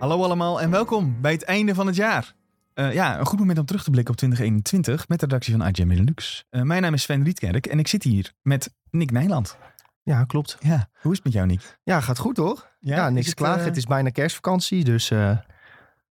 [0.00, 2.34] Hallo allemaal en welkom bij het einde van het jaar.
[2.74, 5.66] Uh, ja, een goed moment om terug te blikken op 2021 met de redactie van
[5.66, 6.44] IGN Benelux.
[6.50, 9.56] Uh, mijn naam is Sven Rietkerk en ik zit hier met Nick Nijland.
[10.02, 10.56] Ja, klopt.
[10.60, 11.78] Ja, hoe is het met jou, Nick?
[11.82, 12.70] Ja, gaat goed hoor.
[12.78, 13.60] Ja, ja niks klagen.
[13.60, 13.66] Uh...
[13.66, 15.08] Het is bijna kerstvakantie, dus...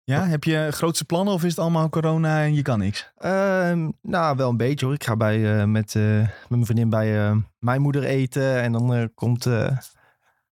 [0.05, 3.12] Ja, heb je grootste plannen of is het allemaal corona en je kan niks?
[3.16, 4.95] Ehm, nou, wel een beetje hoor.
[4.95, 9.47] Ik ga bij, met, met mijn vriendin bij mijn moeder eten en dan komt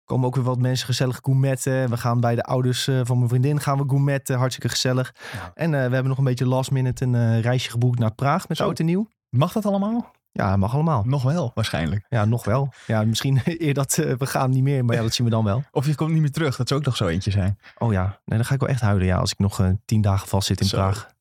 [0.06, 1.90] komen ook weer wat mensen gezellig gourmetten.
[1.90, 4.36] We gaan bij de ouders uh, van mijn vriendin gaan we gourmetten.
[4.36, 5.14] Hartstikke gezellig.
[5.54, 8.48] En uh, we hebben nog een beetje last minute een uh, reisje geboekt naar Praag
[8.48, 9.08] met oud en nieuw.
[9.30, 10.14] Mag dat allemaal?
[10.32, 11.02] Ja, mag allemaal.
[11.04, 12.06] Nog wel, waarschijnlijk.
[12.08, 12.72] Ja, nog wel.
[12.86, 15.62] Ja, misschien eer dat we gaan niet meer, maar ja, dat zien we dan wel.
[15.70, 17.58] Of je komt niet meer terug, dat zou ook nog zo eentje zijn.
[17.78, 20.28] Oh ja, nee, dan ga ik wel echt huilen ja, als ik nog tien dagen
[20.28, 20.76] vast zit in zo.
[20.76, 21.14] Praag.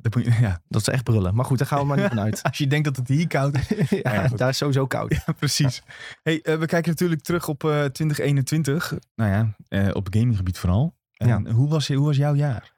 [0.00, 0.60] Dat, moet je, ja.
[0.68, 1.34] dat is echt brullen.
[1.34, 2.42] Maar goed, daar gaan we maar niet vanuit.
[2.48, 3.90] Als je denkt dat het hier koud is.
[4.02, 5.22] ja, ja daar is sowieso koud.
[5.26, 5.82] Ja, precies.
[6.22, 8.94] Hey, uh, we kijken natuurlijk terug op uh, 2021.
[9.14, 10.96] Nou ja, uh, op gaminggebied vooral.
[11.12, 12.72] En hoe, was, hoe was jouw jaar?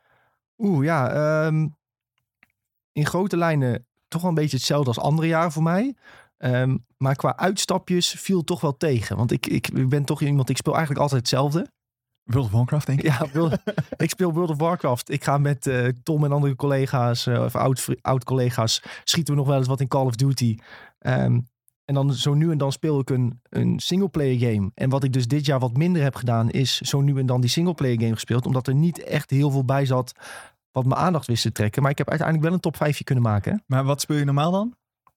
[0.58, 1.46] Oeh, ja.
[1.46, 1.76] Um,
[2.92, 5.94] in grote lijnen toch wel een beetje hetzelfde als andere jaren voor mij.
[6.38, 9.16] Um, maar qua uitstapjes viel toch wel tegen.
[9.16, 11.70] Want ik, ik ben toch iemand, ik speel eigenlijk altijd hetzelfde.
[12.32, 13.06] World of Warcraft, denk ik.
[13.06, 13.26] Ja,
[13.96, 15.10] ik speel World of Warcraft.
[15.10, 17.54] Ik ga met uh, Tom en andere collega's, uh, of
[18.02, 20.58] oud-collega's, schieten we nog wel eens wat in Call of Duty.
[20.98, 21.46] Um,
[21.84, 24.70] en dan zo nu en dan speel ik een, een singleplayer game.
[24.74, 27.40] En wat ik dus dit jaar wat minder heb gedaan, is zo nu en dan
[27.40, 28.46] die singleplayer game gespeeld.
[28.46, 30.12] Omdat er niet echt heel veel bij zat
[30.72, 31.82] wat mijn aandacht wist te trekken.
[31.82, 33.62] Maar ik heb uiteindelijk wel een top 5 kunnen maken.
[33.66, 34.74] Maar wat speel je normaal dan?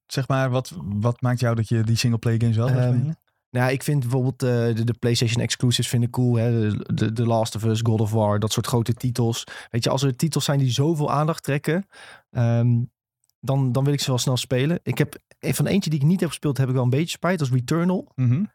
[0.07, 3.15] Zeg maar, wat, wat maakt jou dat je die singleplayer games wel um?
[3.53, 6.35] Nou, ik vind bijvoorbeeld uh, de, PlayStation exclusives vind ik cool.
[6.35, 6.69] Hè?
[6.93, 9.43] De, de, Last of Us, God of War, dat soort grote titels.
[9.69, 11.87] Weet je, als er titels zijn die zoveel aandacht trekken,
[12.31, 12.91] um,
[13.39, 14.79] dan, dan wil ik ze wel snel spelen.
[14.83, 17.39] Ik heb van eentje die ik niet heb gespeeld, heb ik wel een beetje spijt.
[17.39, 18.11] Dat is Returnal.
[18.15, 18.51] Mm.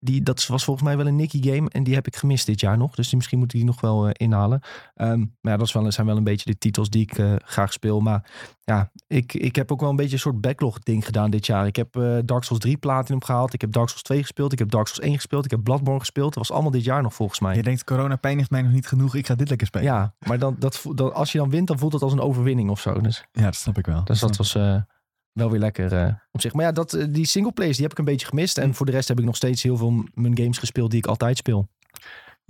[0.00, 1.68] Die, dat was volgens mij wel een Nicky game.
[1.70, 2.94] En die heb ik gemist dit jaar nog.
[2.94, 4.60] Dus die, misschien moet ik die nog wel uh, inhalen.
[4.96, 7.34] Um, maar ja, dat is wel, zijn wel een beetje de titels die ik uh,
[7.44, 8.00] graag speel.
[8.00, 8.30] Maar
[8.64, 11.66] ja, ik, ik heb ook wel een beetje een soort backlog ding gedaan dit jaar.
[11.66, 13.54] Ik heb uh, Dark Souls 3 Platinum gehaald.
[13.54, 14.52] Ik heb Dark Souls 2 gespeeld.
[14.52, 15.44] Ik heb Dark Souls 1 gespeeld.
[15.44, 16.34] Ik heb Bloodborne gespeeld.
[16.34, 17.56] Dat was allemaal dit jaar nog volgens mij.
[17.56, 19.14] Je denkt, corona pijnigt mij nog niet genoeg.
[19.14, 19.86] Ik ga dit lekker spelen.
[19.86, 22.70] Ja, maar dan, dat, dat, als je dan wint, dan voelt het als een overwinning
[22.70, 23.00] of zo.
[23.00, 24.04] Dus, ja, dat snap ik wel.
[24.04, 24.54] Dus dat was
[25.32, 26.52] wel weer lekker uh, op zich.
[26.52, 28.58] Maar ja, dat, die singleplayers die heb ik een beetje gemist.
[28.58, 31.06] En voor de rest heb ik nog steeds heel veel mijn games gespeeld die ik
[31.06, 31.68] altijd speel.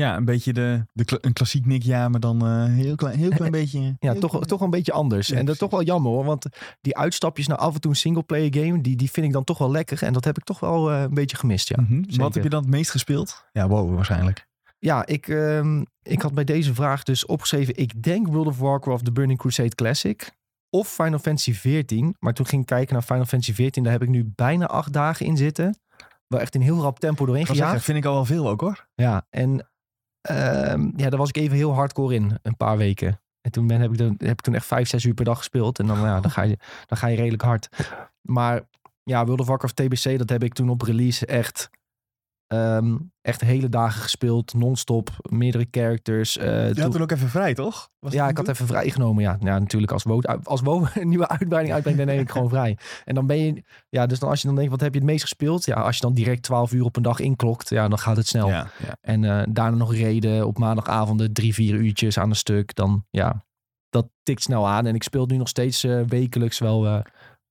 [0.01, 3.31] Ja, een beetje de, de een klassiek Nick ja, maar dan uh, heel klein, heel
[3.31, 3.97] klein beetje.
[3.99, 4.47] Ja, toch, klein.
[4.47, 5.29] toch een beetje anders.
[5.29, 6.25] Ja, en dat is toch wel jammer hoor.
[6.25, 6.47] Want
[6.81, 9.59] die uitstapjes naar af en toe een singleplayer game, die, die vind ik dan toch
[9.59, 10.03] wel lekker.
[10.03, 11.69] En dat heb ik toch wel uh, een beetje gemist.
[11.69, 11.77] Ja.
[11.81, 12.17] Mm -hmm.
[12.17, 13.45] Wat heb je dan het meest gespeeld?
[13.53, 14.49] Ja, wow, waarschijnlijk.
[14.79, 17.77] Ja, ik, um, ik had bij deze vraag dus opgeschreven.
[17.77, 20.31] Ik denk World of Warcraft The Burning Crusade Classic
[20.71, 22.17] of Final Fantasy 14.
[22.19, 23.83] Maar toen ging ik kijken naar Final Fantasy 14.
[23.83, 25.79] Daar heb ik nu bijna acht dagen in zitten.
[26.27, 27.73] Wel echt in heel rap tempo doorheen gejaagd.
[27.73, 28.87] Dat vind ik al wel veel ook hoor.
[28.95, 29.51] Ja, en
[30.31, 30.37] uh,
[30.97, 32.39] ja, daar was ik even heel hardcore in.
[32.43, 33.21] Een paar weken.
[33.41, 35.39] En toen ben, heb, ik dan, heb ik toen echt vijf, zes uur per dag
[35.39, 35.79] gespeeld.
[35.79, 37.69] En dan, ja, dan, ga, je, dan ga je redelijk hard.
[38.21, 38.61] Maar
[39.03, 41.71] ja, World of Warcraft TBC, dat heb ik toen op release echt
[42.55, 46.37] Um, echt hele dagen gespeeld, non-stop, meerdere characters.
[46.37, 46.83] Uh, je toen...
[46.83, 47.91] had toen ook even vrij, toch?
[47.99, 49.23] Was ja, ik had even vrijgenomen.
[49.23, 52.49] Ja, ja natuurlijk als WoW, als WoW een nieuwe uitbreiding uitbrengt, dan neem ik gewoon
[52.49, 52.79] vrij.
[53.05, 55.09] En dan ben je, ja, dus dan als je dan denkt, wat heb je het
[55.09, 55.65] meest gespeeld?
[55.65, 58.27] Ja, als je dan direct 12 uur op een dag inklokt, ja, dan gaat het
[58.27, 58.49] snel.
[58.49, 58.97] Ja, ja.
[59.01, 62.75] En uh, daarna nog reden op maandagavonden, drie, vier uurtjes aan een stuk.
[62.75, 63.45] Dan, ja,
[63.89, 64.87] dat tikt snel aan.
[64.87, 67.03] En ik speel nu nog steeds uh, wekelijks wel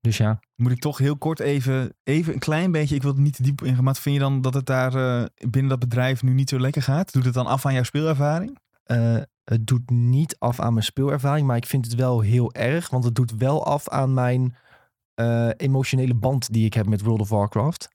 [0.02, 0.40] dus ja.
[0.56, 3.44] Moet ik toch heel kort even, even een klein beetje, ik wil het niet te
[3.44, 6.50] diep ingaan, maar vind je dan dat het daar uh, binnen dat bedrijf nu niet
[6.50, 7.14] zo lekker gaat?
[7.14, 8.58] Doet het dan af aan jouw speelervaring?
[8.86, 12.90] Uh, het doet niet af aan mijn speelervaring, maar ik vind het wel heel erg,
[12.90, 14.56] want het doet wel af aan mijn
[15.16, 17.90] uh, emotionele band die ik heb met World of Warcraft.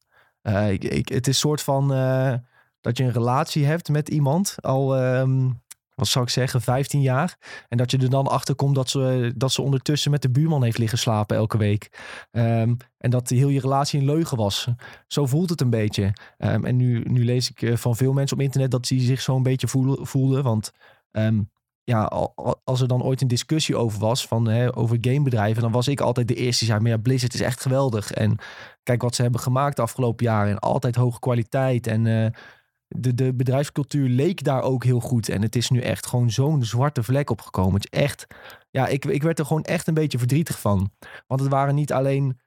[0.69, 1.89] Ik, ik, het is een soort van
[2.81, 5.63] dat je een relatie hebt met iemand al um,
[5.95, 7.37] wat zou ik zeggen, 15 jaar.
[7.69, 10.63] En dat je er dan achter komt dat ze, dat ze ondertussen met de buurman
[10.63, 11.89] heeft liggen slapen elke week.
[12.31, 14.69] Um, en dat heel je relatie een leugen was.
[15.07, 16.13] Zo voelt het een beetje.
[16.39, 19.21] Um, en nu, nu lees ik eh, van veel mensen op internet dat ze zich
[19.21, 20.43] zo een beetje voelen, voelden.
[20.43, 20.73] Want
[21.11, 21.51] um,
[21.85, 22.05] ja,
[22.65, 26.01] als er dan ooit een discussie over was, van, hè, over gamebedrijven, dan was ik
[26.01, 28.13] altijd de eerste die zei, maar ja, Blizzard is echt geweldig.
[28.13, 28.39] En
[28.83, 30.51] kijk wat ze hebben gemaakt de afgelopen jaren.
[30.51, 32.05] En altijd hoge kwaliteit en...
[32.05, 32.27] Uh,
[32.89, 35.29] de, de bedrijfscultuur leek daar ook heel goed.
[35.29, 37.75] En het is nu echt gewoon zo'n zwarte vlek opgekomen.
[37.75, 38.27] Het is echt,
[38.71, 40.91] ja, ik, ik werd er gewoon echt een beetje verdrietig van.
[41.27, 42.41] Want het waren niet alleen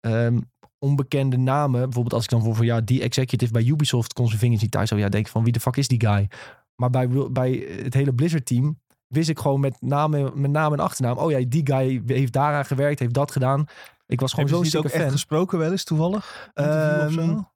[0.00, 1.80] um, onbekende namen.
[1.80, 4.70] Bijvoorbeeld als ik dan voor, voor ja, die executive bij Ubisoft kon zijn vingers niet
[4.70, 4.88] thuis.
[4.88, 6.28] Zo ja, denk van wie de fuck is die guy?
[6.74, 7.52] Maar bij, bij
[7.82, 11.18] het hele Blizzard team wist ik gewoon met naam, met naam en achternaam.
[11.18, 13.66] Oh ja, die guy heeft daaraan gewerkt, heeft dat gedaan.
[14.06, 15.00] Ik was gewoon zo'n fan.
[15.00, 16.50] echt gesproken wel eens toevallig?
[16.54, 17.46] Um,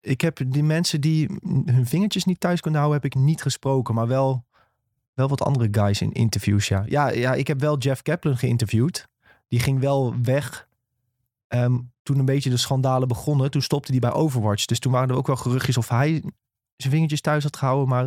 [0.00, 3.94] ik heb die mensen die hun vingertjes niet thuis kunnen houden, heb ik niet gesproken.
[3.94, 4.44] Maar wel,
[5.14, 6.84] wel wat andere guys in interviews, ja.
[6.86, 7.08] ja.
[7.08, 9.08] Ja, ik heb wel Jeff Kaplan geïnterviewd.
[9.48, 10.68] Die ging wel weg
[11.48, 13.50] ehm, toen een beetje de schandalen begonnen.
[13.50, 14.64] Toen stopte hij bij Overwatch.
[14.64, 16.22] Dus toen waren er ook wel geruchtjes of hij
[16.76, 17.88] zijn vingertjes thuis had gehouden.
[17.88, 18.02] Maar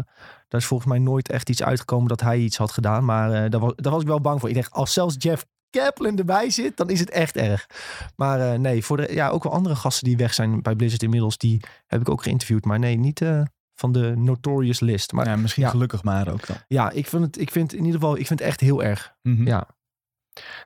[0.48, 3.06] daar is volgens mij nooit echt iets uitgekomen dat hij iets had gedaan.
[3.06, 4.50] Maar uh, daar, was, daar was ik wel bang voor.
[4.50, 5.46] Ik dacht, als zelfs Jeff
[5.80, 7.68] Kaplan erbij zit, dan is het echt erg.
[8.16, 11.04] Maar uh, nee, voor de, ja, ook wel andere gasten die weg zijn bij Blizzard
[11.04, 12.66] inmiddels, die heb ik ook geïnterviewd.
[12.66, 13.42] Maar nee, niet uh,
[13.76, 15.12] van de notorious list.
[15.12, 15.70] Maar, ja, misschien ja.
[15.70, 16.56] gelukkig maar ook dan.
[16.68, 19.14] Ja, ik vind het, ik vind in ieder geval, ik vind het echt heel erg.
[19.22, 19.48] Mm -hmm.
[19.48, 19.68] Ja.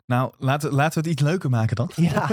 [0.05, 1.91] Nou, laten, laten we het iets leuker maken dan.
[1.95, 2.29] Ja.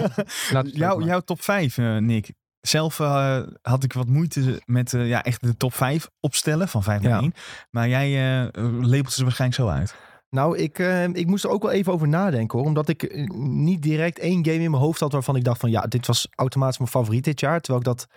[0.73, 2.32] Jou, jouw top 5, uh, Nick.
[2.61, 6.82] Zelf uh, had ik wat moeite met uh, ja, echt de top 5 opstellen van
[6.82, 7.20] 5 naar Ja.
[7.20, 7.35] 1.
[7.70, 8.49] Maar jij uh,
[8.81, 9.94] labelt ze waarschijnlijk zo uit.
[10.35, 12.67] Nou, ik, uh, ik moest er ook wel even over nadenken hoor.
[12.67, 15.71] Omdat ik uh, niet direct één game in mijn hoofd had waarvan ik dacht van
[15.71, 17.61] ja, dit was automatisch mijn favoriet dit jaar.
[17.61, 18.09] Terwijl ik dat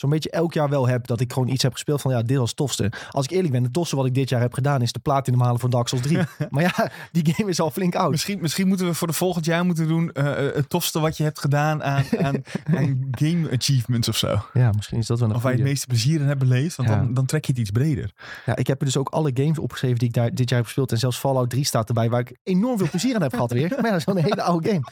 [0.00, 1.06] zo'n beetje elk jaar wel heb.
[1.06, 2.92] Dat ik gewoon iets heb gespeeld van ja, dit was het tofste.
[3.10, 5.40] Als ik eerlijk ben, het tofste wat ik dit jaar heb gedaan is de platinum
[5.40, 6.18] halen van Dark Souls 3.
[6.50, 8.10] maar ja, die game is al flink oud.
[8.10, 11.22] Misschien, misschien moeten we voor de volgend jaar moeten doen uh, het tofste wat je
[11.22, 12.42] hebt gedaan aan, aan,
[12.76, 14.42] aan game achievements of zo.
[14.52, 16.76] Ja, misschien is dat wel een Of waar je het meeste plezier in hebt beleefd.
[16.76, 16.96] Want Ja.
[16.96, 18.10] dan, dan trek je het iets breder.
[18.46, 20.66] Ja, ik heb er dus ook alle games opgeschreven die ik daar dit jaar heb
[20.66, 20.92] gespeeld.
[20.92, 23.68] En zelfs Fallout 3 staat erbij, waar ik enorm veel plezier aan heb gehad weer.
[23.76, 24.82] Maar ja, dat is wel een hele oude game.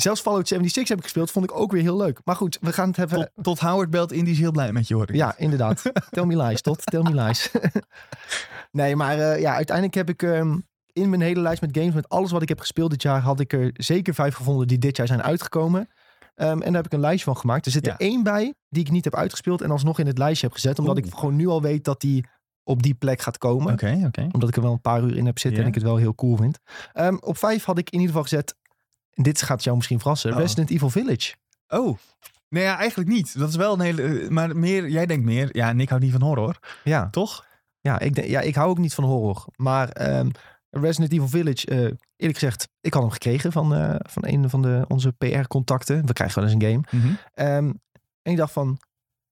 [0.00, 2.20] Zelfs Fallout 76 heb ik gespeeld, vond ik ook weer heel leuk.
[2.24, 3.18] Maar goed, we gaan het hebben...
[3.18, 5.14] Tot, tot Howard belt in, die is heel blij met je hoor.
[5.14, 5.82] Ja, inderdaad.
[6.10, 6.86] Tell me lies, tot.
[6.86, 7.50] Tell me lies.
[8.70, 12.08] nee, maar uh, ja, uiteindelijk heb ik um, in mijn hele lijst met games, met
[12.08, 14.96] alles wat ik heb gespeeld dit jaar, had ik er zeker vijf gevonden die dit
[14.96, 15.80] jaar zijn uitgekomen.
[15.80, 17.66] Um, en daar heb ik een lijstje van gemaakt.
[17.66, 20.46] Er zit er één bij die ik niet heb uitgespeeld en alsnog in het lijstje
[20.46, 20.78] heb gezet.
[20.78, 21.06] Omdat Oeh.
[21.06, 22.24] ik gewoon nu al weet dat die
[22.64, 23.72] op die plek gaat komen.
[23.72, 24.28] Oké, oké.
[24.32, 26.14] Omdat ik er wel een paar uur in heb zitten en ik het wel heel
[26.14, 26.58] cool vind.
[26.94, 28.54] Um, op vijf had ik in ieder geval gezet,
[29.10, 30.38] dit gaat jou misschien verrassen, Oh.
[30.38, 31.34] Resident Evil Village.
[31.68, 31.98] Oh.
[32.48, 33.38] Nee, ja, eigenlijk niet.
[33.38, 34.02] Dat is wel een hele...
[34.02, 35.56] eh, Maar meer, jij denkt meer...
[35.56, 37.46] Ja, Nick houdt niet van horror, Ja, toch?
[37.80, 39.44] Ja, ik, denk- ja, ik hou ook niet van horror.
[39.56, 40.28] Maar ehm,
[40.70, 41.76] Resident Evil Village, eh,
[42.16, 46.06] eerlijk gezegd, ik had hem gekregen van, eh, van een van de, onze PR-contacten.
[46.06, 47.02] We krijgen wel eens een game.
[47.04, 47.14] Mhm.
[47.34, 47.72] Ehm,
[48.22, 48.78] en ik dacht van,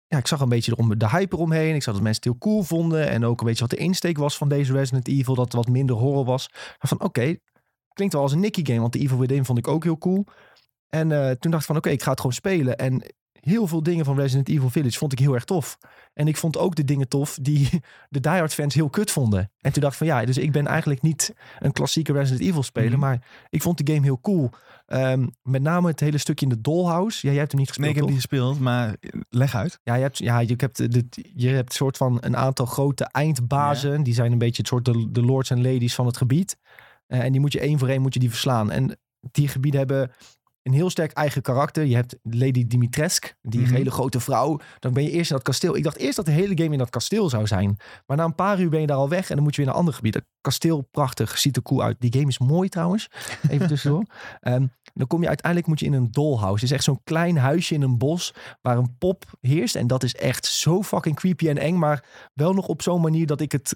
[0.07, 1.75] ja, ik zag een beetje erom, de hype eromheen.
[1.75, 3.09] Ik zag dat mensen het heel cool vonden.
[3.09, 5.35] En ook een beetje wat de insteek was van deze Resident Evil.
[5.35, 6.49] Dat het wat minder horror was.
[6.53, 7.37] Maar van, oké,
[7.99, 8.81] klinkt wel als een Nicky game.
[8.81, 10.25] Want de Evil Within vond ik ook heel cool.
[10.89, 12.77] En eh, toen dacht ik van, oké, ik ga het gewoon spelen.
[12.77, 13.03] En
[13.33, 15.79] heel veel dingen van Resident Evil Village vond ik heel erg tof.
[16.15, 17.69] En ik vond ook de dingen tof die
[18.09, 19.51] de Die Hard fans heel kut vonden.
[19.61, 22.63] En toen dacht ik van ja, dus ik ben eigenlijk niet een klassieke Resident Evil
[22.63, 22.91] speler.
[22.91, 23.01] Mhm.
[23.01, 24.51] Maar ik vond de game heel cool.
[24.87, 27.27] Ehm, met name het hele stukje in de dollhouse.
[27.27, 29.81] Ja, jij hebt hem niet Nee, gespeeld, ik heb die gespeeld, maar eh, leg uit.
[29.83, 34.03] Ja, je hebt, ja, je hebt, de, je hebt soort van een aantal grote eindbazen.
[34.03, 36.57] Die zijn een beetje het soort de, de lords en ladies van het gebied.
[37.09, 38.71] Eh, en die moet je één voor één moet je die verslaan.
[38.71, 40.11] En die gebieden hebben
[40.63, 41.85] een heel sterk eigen karakter.
[41.85, 43.75] Je hebt Lady Dimitrescu, die Mhm.
[43.75, 44.59] hele grote vrouw.
[44.79, 45.77] Dan ben je eerst in dat kasteel.
[45.77, 47.77] Ik dacht eerst dat de hele game in dat kasteel zou zijn.
[48.07, 49.67] Maar na een paar uur ben je daar al weg en dan moet je weer
[49.67, 50.21] naar een ander gebied.
[50.41, 51.97] Kasteel, prachtig, ziet er cool uit.
[52.01, 53.09] Die game is mooi trouwens.
[53.51, 54.05] Even tussendoor.
[54.41, 56.55] Ehm, dan kom je uiteindelijk moet je in een dollhouse.
[56.55, 59.75] Het is echt zo'n klein huisje in een bos waar een pop heerst.
[59.77, 61.79] En dat is echt zo fucking creepy en eng.
[61.79, 63.73] Maar wel nog op zo'n manier dat ik het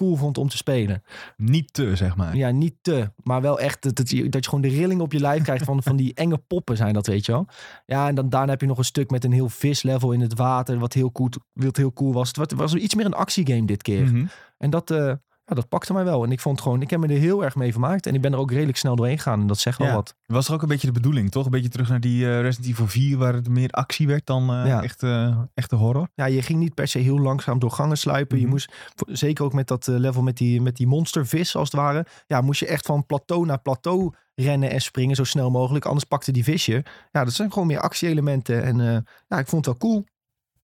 [0.00, 1.02] cool vond om te spelen.
[1.36, 2.36] Niet te, zeg maar.
[2.36, 3.10] Ja, niet te.
[3.22, 5.64] Maar wel echt dat, dat, je, dat je gewoon de rilling op je lijf krijgt
[5.64, 7.46] van, van die enge poppen zijn dat, weet je wel.
[7.86, 10.34] Ja, en dan daarna heb je nog een stuk met een heel vislevel in het
[10.36, 10.78] water.
[10.78, 12.28] Wat heel cool, wat heel cool was.
[12.28, 14.04] Het was- was iets meer een actiegame dit keer.
[14.04, 14.26] Mhm.
[14.58, 15.12] En dat, eh,
[15.50, 16.24] ja, dat pakte mij wel.
[16.24, 18.06] En ik vond gewoon, ik heb me er heel erg mee vermaakt.
[18.06, 19.40] En ik ben er ook redelijk snel doorheen gegaan.
[19.40, 19.94] En dat zegt wel Ja.
[19.94, 20.14] wat.
[20.26, 21.44] Was er ook een beetje de bedoeling, toch?
[21.44, 24.44] Een beetje terug naar die eh, Resident Evil 4, waar het meer actie werd dan
[24.44, 24.82] Ja.
[24.82, 26.08] echt, eh, echte horror.
[26.14, 28.36] Ja, je ging niet per se heel langzaam door gangen sluipen.
[28.36, 28.52] Je Mhm.
[28.52, 28.72] moest,
[29.06, 32.06] zeker ook met dat level met die, met die monstervis als het ware.
[32.26, 35.84] Ja, moest je echt van plateau naar plateau rennen en springen zo snel mogelijk.
[35.84, 36.84] Anders pakte die visje.
[37.12, 38.62] Ja, dat zijn gewoon meer actie-elementen.
[38.62, 38.76] En
[39.28, 40.04] ja, ik vond het wel cool.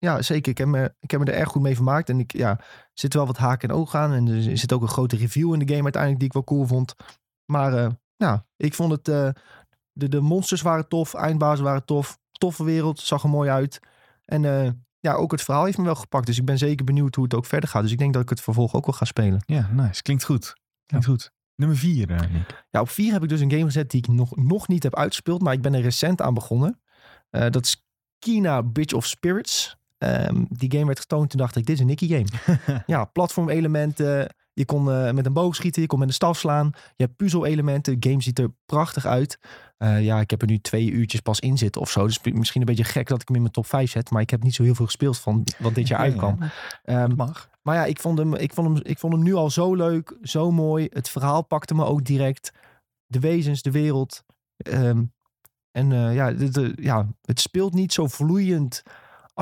[0.06, 0.52] Ja, zeker.
[0.52, 2.10] Ik heb, me, ik heb me er erg goed mee vermaakt.
[2.10, 2.60] En ik, ja,
[2.94, 4.14] zit wel wat haken en ogen aan.
[4.14, 6.66] En er zit ook een grote review in de game uiteindelijk die ik wel cool
[6.68, 6.96] vond.
[7.46, 9.08] Maar eh, ja, ik vond het...
[9.08, 9.30] eh,
[9.92, 11.14] de, de monsters waren tof.
[11.14, 12.20] Eindbazen waren tof.
[12.32, 13.00] Toffe wereld.
[13.00, 13.80] Zag er mooi uit.
[14.26, 16.26] En eh, ja, ook het verhaal heeft me wel gepakt.
[16.26, 17.82] Dus ik ben zeker benieuwd hoe het ook verder gaat.
[17.82, 19.44] Dus ik denk dat ik het vervolg ook wel ga spelen.
[19.46, 20.02] Ja, nice.
[20.02, 20.56] Klinkt goed.
[20.86, 21.32] Klinkt goed.
[21.56, 22.66] Nummer 4, uh, Nick.
[22.70, 24.96] Ja, op vier heb ik dus een game gezet die ik nog, nog niet heb
[24.96, 25.42] uitgespeeld.
[25.42, 26.82] Maar ik ben er recent aan begonnen.
[27.30, 27.86] Dat is
[28.20, 29.78] Kina Bridge of Spirits.
[30.02, 31.30] Ehm, die game werd getoond.
[31.30, 32.26] Toen dacht ik, dit is een Nicky game.
[32.86, 34.36] ja, platformelementen.
[34.54, 35.82] Je kon eh, met een boog schieten.
[35.82, 36.70] Je kon met een staf slaan.
[36.96, 38.00] Je hebt puzzel-elementen.
[38.00, 39.40] De game ziet er prachtig uit.
[39.78, 42.06] Eh, ja, ik heb er nu twee uurtjes pas in zitten of zo.
[42.06, 44.10] Dus misschien een beetje gek dat ik hem in mijn top 5 zet.
[44.10, 46.38] Maar ik heb niet zo heel veel gespeeld van wat dit jaar Ja, uitkwam.
[46.40, 46.50] ja.
[46.84, 47.50] Ehm, Mag.
[47.62, 50.18] maar ja, ik vond, hem, ik, vond hem, ik vond hem nu al zo leuk,
[50.22, 50.88] zo mooi.
[50.92, 52.52] Het verhaal pakte me ook direct.
[53.06, 54.24] De wezens, de wereld.
[54.58, 55.04] Ehm,
[55.72, 58.84] en eh, ja, de, de- ja, het speelt niet zo vloeiend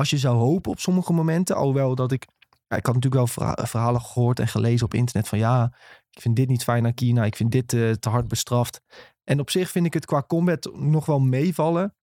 [0.00, 2.26] als je zou hopen op sommige momenten, alhoewel dat ik...
[2.48, 5.76] Ja, ik had natuurlijk wel verha- verhalen gehoord en gelezen op internet van ja,
[6.10, 8.80] ik vind dit niet fijn aan Kina, ik vind dit eh, te hard bestraft.
[9.24, 11.94] En op zich vind ik het qua combat nog wel meevallen.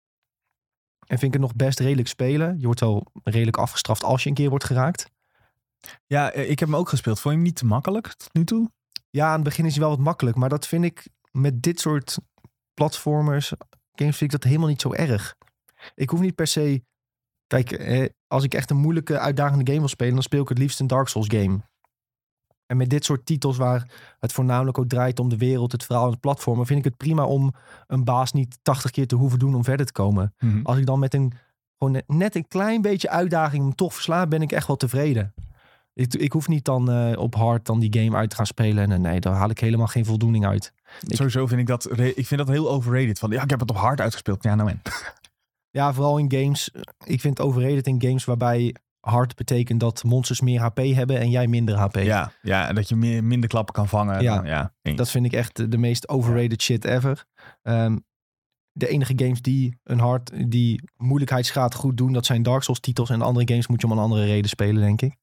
[0.99, 2.59] En vind ik het nog best redelijk spelen.
[2.59, 5.09] Je wordt wel redelijk afgestraft als je een keer wordt geraakt.
[6.05, 7.19] Ja, eh, ik heb hem ook gespeeld.
[7.19, 8.71] Vond je hem niet te makkelijk tot nu toe?
[9.09, 10.37] Ja, aan het begin is hij wel wat makkelijk.
[10.37, 12.17] Maar dat vind ik met dit soort
[12.73, 13.53] platformers,
[13.91, 15.35] games, vind ik dat helemaal niet zo erg.
[15.95, 16.85] Ik hoef niet per se...
[17.47, 20.13] Kijk, eh, als ik echt een moeilijke, uitdagende game wil spelen...
[20.13, 21.59] dan speel ik het liefst een Dark Souls game.
[22.65, 26.05] En met dit soort titels waar het voornamelijk ook draait om de wereld, het verhaal
[26.05, 26.65] en het platformen...
[26.65, 27.53] vind ik het prima om
[27.87, 30.33] een baas niet 80 keer te hoeven doen om verder te komen.
[30.63, 31.33] Als ik dan met een
[31.77, 35.33] gewoon net- een klein beetje uitdaging hem toch versla, ben ik echt wel tevreden.
[35.93, 38.83] Ik, ik hoef niet dan eh, op hard dan die game uit te gaan spelen.
[38.83, 40.73] En eh, nee, daar haal ik helemaal geen voldoening uit.
[41.07, 43.19] Ik- Sowieso vind ik dat, ik vind dat heel overrated.
[43.19, 44.43] Van, ja, ik heb het op hard uitgespeeld.
[44.43, 44.81] Ja, nou en.
[45.71, 46.69] Ja, vooral in games.
[47.05, 51.29] Ik vind het overrated in games waarbij hard betekent dat monsters meer HP hebben en
[51.29, 51.95] jij minder HP.
[51.95, 54.21] Ja, ja, en dat je meer, minder klappen kan vangen.
[54.21, 54.35] Ja.
[54.35, 54.73] Dan- ja.
[54.81, 57.25] Dat vind ik echt de- meest overrated shit ever.
[57.61, 57.97] Ehm,
[58.71, 63.09] de enige games die een hard, die moeilijkheidsgraad goed doen, dat zijn Dark Souls titels.
[63.09, 65.15] En de andere games moet je om een andere reden spelen, denk ik.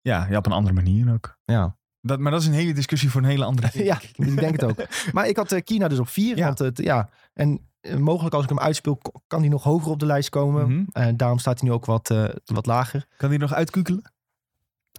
[0.00, 1.38] ja, ja, op een andere manier ook.
[1.44, 1.76] Ja.
[2.00, 4.64] Dat, maar dat is een hele discussie voor een hele andere ja, ik denk het
[4.64, 4.86] ook.
[5.12, 6.36] Maar ik had eh, Kina dus op vier.
[6.36, 6.44] Ja.
[6.46, 10.06] Want het, ja, en mogelijk als ik hem uitspeel, kan hij nog hoger op de
[10.06, 10.68] lijst komen.
[10.68, 10.84] Mhm.
[10.92, 13.06] En daarom staat hij nu ook wat, eh, wat lager.
[13.16, 14.12] Kan die nog uitkukelen?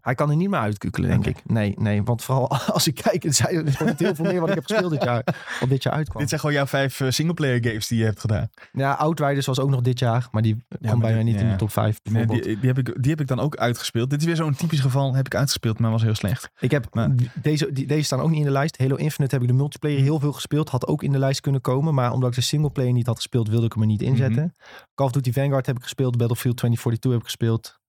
[0.05, 1.37] Hij kan er niet meer uitkukelen, denk ik.
[1.45, 4.55] Nee, nee, want vooral als ik kijk, het zijn er heel veel meer wat ik
[4.55, 5.23] heb gespeeld dit jaar.
[5.59, 6.19] Wat dit jaar uitkwam.
[6.19, 8.49] Dit zijn gewoon jouw vijf eh, singleplayer games die je hebt gedaan.
[8.71, 11.55] Ja, Outriders was ook nog dit jaar, maar die kwam maar bijna niet in de
[11.55, 12.43] top 5 Nee, bijvoorbeeld.
[12.43, 14.09] die, die, heb ik, die heb ik dan ook uitgespeeld.
[14.09, 15.13] Dit is weer zo'n typisch geval.
[15.15, 16.49] Heb ik uitgespeeld, maar was heel slecht.
[16.59, 18.77] Ik heb Maar- deze, die, deze staan ook niet in de lijst.
[18.77, 20.69] Halo Infinite heb ik de multiplayer heel veel gespeeld.
[20.69, 21.93] Had ook in de lijst kunnen komen.
[21.93, 24.55] Maar omdat ik de singleplayer niet had gespeeld, wilde ik hem er niet inzetten.
[24.95, 26.17] Call of Duty Vanguard heb ik gespeeld.
[26.17, 27.83] Battlefield 2042 heb ik gespeeld.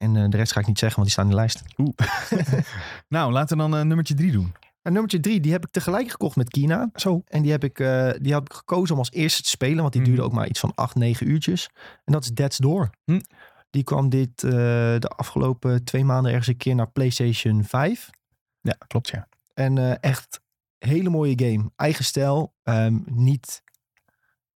[0.00, 1.62] En eh, de rest ga ik niet zeggen, want die staan in de lijst.
[3.08, 4.54] Nou, laten we dan eh, nummertje drie doen.
[4.82, 6.90] En nummertje drie, die heb ik tegelijk gekocht met Kina.
[6.94, 7.22] Zo.
[7.26, 9.80] En die heb ik, eh, die heb ik gekozen om als eerste te spelen.
[9.80, 10.10] Want die Mhm.
[10.10, 11.70] duurde ook maar iets van 8, 9 uurtjes.
[12.04, 12.90] En dat is Dead's Door.
[13.04, 13.20] Hm.
[13.70, 18.10] Die kwam dit de afgelopen twee maanden ergens een keer naar PlayStation 5.
[18.60, 19.28] Ja, klopt ja.
[19.54, 20.40] En echt
[20.78, 21.70] hele mooie game.
[21.76, 22.54] Eigen stijl.
[22.62, 23.62] ehm, niet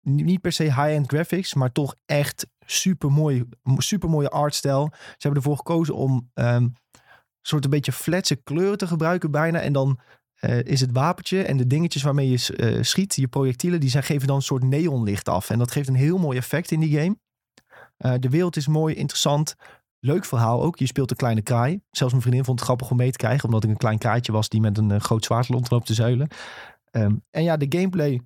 [0.03, 3.45] niet per se high-end graphics, maar toch echt super mooi,
[3.77, 4.89] super mooie artstijl.
[4.93, 6.77] Ze hebben ervoor gekozen om een
[7.43, 9.61] soort een beetje flatse kleuren te gebruiken bijna.
[9.61, 10.01] En dan
[10.41, 14.03] eh, is het wapentje en de dingetjes waarmee je eh, schiet, je projectielen, die zijn,
[14.03, 15.51] geven dan een soort neonlicht af.
[15.51, 17.19] En dat geeft een heel mooi effect in die game.
[17.97, 19.55] Eh, de wereld is mooi, interessant.
[19.99, 20.79] Leuk verhaal ook.
[20.79, 21.81] Je speelt een kleine kraai.
[21.91, 23.45] Zelfs mijn vriendin vond het grappig om mee te krijgen.
[23.45, 26.29] Omdat ik een klein kraaitje was die met een groot zwaard rondloopt te zuilen.
[26.91, 28.21] Ehm, en ja, de gameplay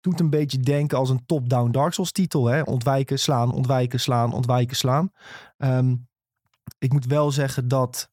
[0.00, 2.46] doet een beetje denken als een top-down Dark Souls titel.
[2.46, 2.62] Hè?
[2.62, 5.12] Ontwijken, slaan, ontwijken, slaan, ontwijken, slaan.
[5.56, 5.94] Ehm,
[6.78, 8.10] ik moet wel zeggen dat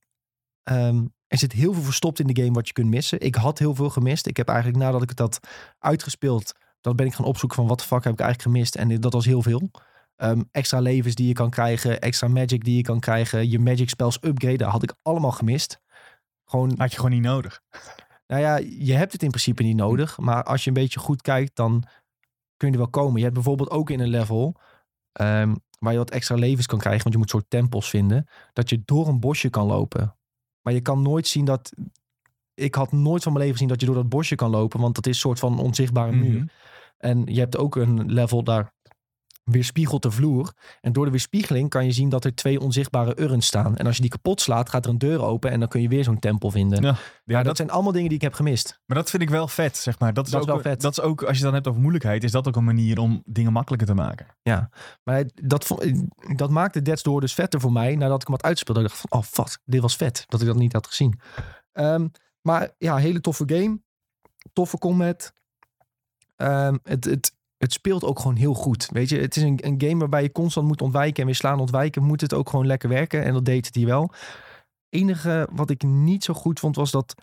[0.63, 3.19] ehm, er zit heel veel verstopt in de game wat je kunt missen.
[3.19, 4.27] Ik had heel veel gemist.
[4.27, 5.39] Ik heb eigenlijk nadat ik het had
[5.79, 8.75] uitgespeeld, dat ben ik gaan opzoeken van wat de fuck heb ik eigenlijk gemist.
[8.75, 9.69] En dat was heel veel.
[10.15, 13.89] Ehm, extra levens die je kan krijgen, extra magic die je kan krijgen, je magic
[13.89, 15.79] spells upgraden, had ik allemaal gemist.
[16.45, 17.61] Gewoon, Had je gewoon niet nodig.
[18.27, 21.21] Nou ja, je hebt het in principe niet nodig, maar als je een beetje goed
[21.21, 21.83] kijkt, dan
[22.57, 23.15] kun je er wel komen.
[23.15, 24.55] Je hebt bijvoorbeeld ook in een level
[25.11, 28.69] ehm, waar je wat extra levens kan krijgen, want je moet soort tempels vinden, dat
[28.69, 30.15] je door een bosje kan lopen.
[30.61, 31.73] Maar je kan nooit zien dat.
[32.53, 34.95] Ik had nooit van mijn leven gezien dat je door dat bosje kan lopen, want
[34.95, 36.39] dat is een soort van onzichtbare muur.
[36.39, 36.47] Mhm.
[36.97, 38.73] En je hebt ook een level daar
[39.49, 40.53] weerspiegelt de vloer.
[40.81, 43.77] En door de weerspiegeling kan je zien dat er twee onzichtbare urns staan.
[43.77, 45.87] En als je die kapot slaat, gaat er een deur open en dan kun je
[45.87, 46.81] weer zo'n tempel vinden.
[46.81, 46.87] Ja.
[46.87, 48.79] Ja, Ja, dat, dat, zijn allemaal dingen die ik heb gemist.
[48.85, 50.13] maar dat vind ik wel vet, zeg maar.
[50.13, 50.81] Dat is, Dat is ook, wel vet.
[50.81, 52.99] Dat is ook, als je het dan hebt over moeilijkheid, is dat ook een manier
[52.99, 54.27] om dingen makkelijker te maken.
[55.03, 55.77] Maar dat,
[56.35, 57.95] dat maakte Dead's Door dus vetter voor mij.
[57.95, 58.77] Nadat ik hem had uitgespeeld.
[58.77, 60.23] Dat ik dacht van, oh fuck, dit was vet.
[60.27, 61.19] Dat ik dat niet had gezien.
[61.71, 62.07] Ehm,
[62.41, 63.81] maar ja, hele toffe game.
[64.53, 65.33] Toffe combat.
[66.35, 68.87] Ehm, het, het, het speelt ook gewoon heel goed.
[68.91, 71.59] Weet je, het is een, een game waarbij je constant moet ontwijken en weer slaan,
[71.59, 72.03] ontwijken.
[72.03, 73.23] Moet het ook gewoon lekker werken.
[73.23, 74.11] En dat deed het hier wel.
[74.89, 77.15] enige wat ik niet zo goed vond, was dat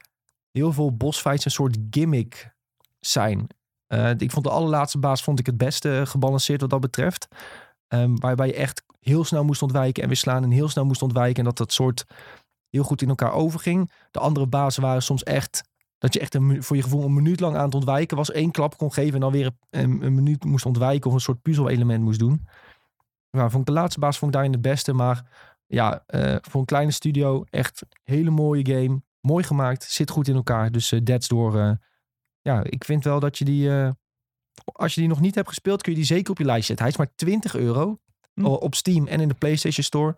[0.51, 2.53] heel veel bossfights een soort gimmick
[3.01, 3.47] zijn.
[3.87, 7.29] Eh, ik vond de allerlaatste baas vond ik het beste gebalanceerd wat dat betreft.
[7.89, 11.03] Ehm, waarbij je echt heel snel moest ontwijken en weer slaan en heel snel moest
[11.03, 11.39] ontwijken.
[11.39, 12.05] En dat dat soort
[12.71, 13.93] heel goed in elkaar overging.
[14.11, 15.63] De andere bazen waren soms echt
[16.05, 18.31] dat je echt een, voor je gevoel een minuut lang aan het ontwijken was.
[18.31, 21.43] één klap kon geven en dan weer een, een minuut moest ontwijken of een soort
[21.43, 22.47] puzzel-element moest doen.
[23.31, 24.93] Nou, vond ik de laatste baas vond ik daarin de beste.
[24.93, 25.31] Maar
[25.67, 29.03] ja, eh, voor een kleine studio echt hele mooie game.
[29.21, 30.73] Mooi gemaakt, zit goed in elkaar.
[30.73, 31.73] Dus eh Dead's Door, eh,
[32.41, 33.71] ja, ik vind wel dat je die...
[34.65, 36.85] als je die nog niet hebt gespeeld, kun je die zeker op je lijst zetten.
[36.85, 37.99] Hij is maar 20 euro.
[38.35, 38.45] Hm.
[38.45, 40.15] Op Steam en in de PlayStation Store.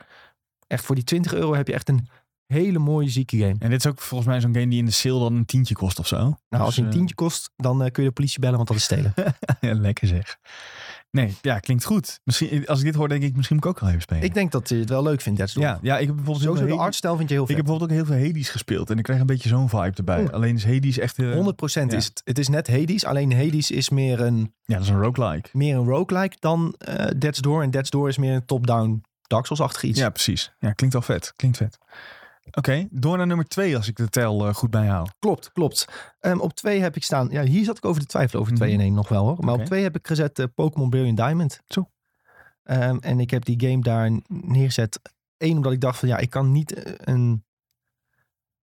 [0.66, 2.08] Echt voor die 20 euro heb je echt een
[2.46, 3.54] hele mooie zieke game.
[3.58, 5.74] En dit is ook volgens mij zo'n game die in de sale dan een tientje
[5.74, 6.16] kost of zo.
[6.16, 8.56] Nou, als Dus, je een eh, tientje kost, dan eh, kun je de politie bellen,
[8.56, 9.14] want dat is stelen.
[9.60, 10.36] ja, lekker zeg.
[11.10, 12.20] Nee, ja, klinkt goed.
[12.24, 14.22] Misschien, als ik dit hoor, denk ik, misschien moet ik ook wel even spelen.
[14.22, 15.62] ik denk dat je het wel leuk vindt, Door.
[15.64, 17.56] ja, ja, ik heb bijvoorbeeld Sowieso veel de artstijl vind je heel Ik vet.
[17.56, 18.90] heb bijvoorbeeld ook heel veel Hades gespeeld.
[18.90, 20.30] En ik krijg een beetje zo'n vibe erbij.
[20.32, 21.18] Alleen is Hades echt...
[21.18, 21.96] eh, 100% ja.
[21.96, 22.20] is het.
[22.24, 25.48] Het is net Hades, alleen Hades is meer een, Ja, dat is een roguelike.
[25.52, 27.62] meer een roguelike dan eh Death's Door.
[27.62, 29.98] En Death's Door is meer een top-down Dark Souls-achtig iets.
[29.98, 30.52] Ja, precies.
[30.58, 31.32] Ja, klinkt wel vet.
[31.36, 31.78] Klinkt vet.
[32.50, 35.14] Oké, door naar nummer twee als ik de tel eh, goed bijhoud.
[35.18, 35.86] Klopt, klopt.
[36.20, 37.28] Ehm, op twee heb ik staan.
[37.30, 38.80] Ja, hier zat ik over te twijfelen over 2 Mhm.
[38.80, 39.44] en 1 nog wel hoor.
[39.44, 41.60] Maar op twee heb ik gezet eh, Pokémon Brilliant Diamond.
[41.66, 41.90] Zo.
[42.62, 45.00] Ehm, en ik heb die game daar neergezet.
[45.36, 47.44] Eén, omdat ik dacht van ja, ik kan niet eh, een,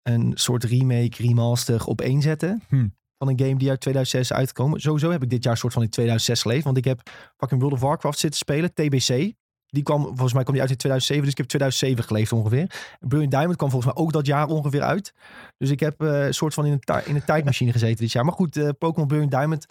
[0.03, 2.63] een soort remake, remaster op één zetten.
[2.69, 2.99] Hmm.
[3.19, 4.81] Van een game die uit 2006 is uitgekomen.
[4.81, 6.65] Sowieso heb ik dit jaar soort van in 2006 geleefd.
[6.65, 7.01] Want ik heb
[7.37, 8.75] fucking World of Warcraft zitten spelen.
[8.75, 9.33] TBC.
[9.71, 11.23] Die kwam, volgens mij kwam die uit in 2007.
[11.23, 12.97] Dus ik heb 2007 geleefd ongeveer.
[13.01, 15.15] Brilliant Diamond kwam volgens mij ook dat jaar ongeveer uit.
[15.59, 18.25] Dus ik heb eh, een soort van in een, in een tijdmachine gezeten dit jaar.
[18.25, 19.67] Maar goed, eh, Pokémon Brilliant Diamond.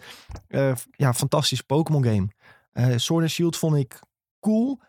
[0.48, 2.28] eh, ja, fantastisch Pokémon game.
[2.72, 3.98] Eh Sword and Shield vond ik
[4.40, 4.80] cool.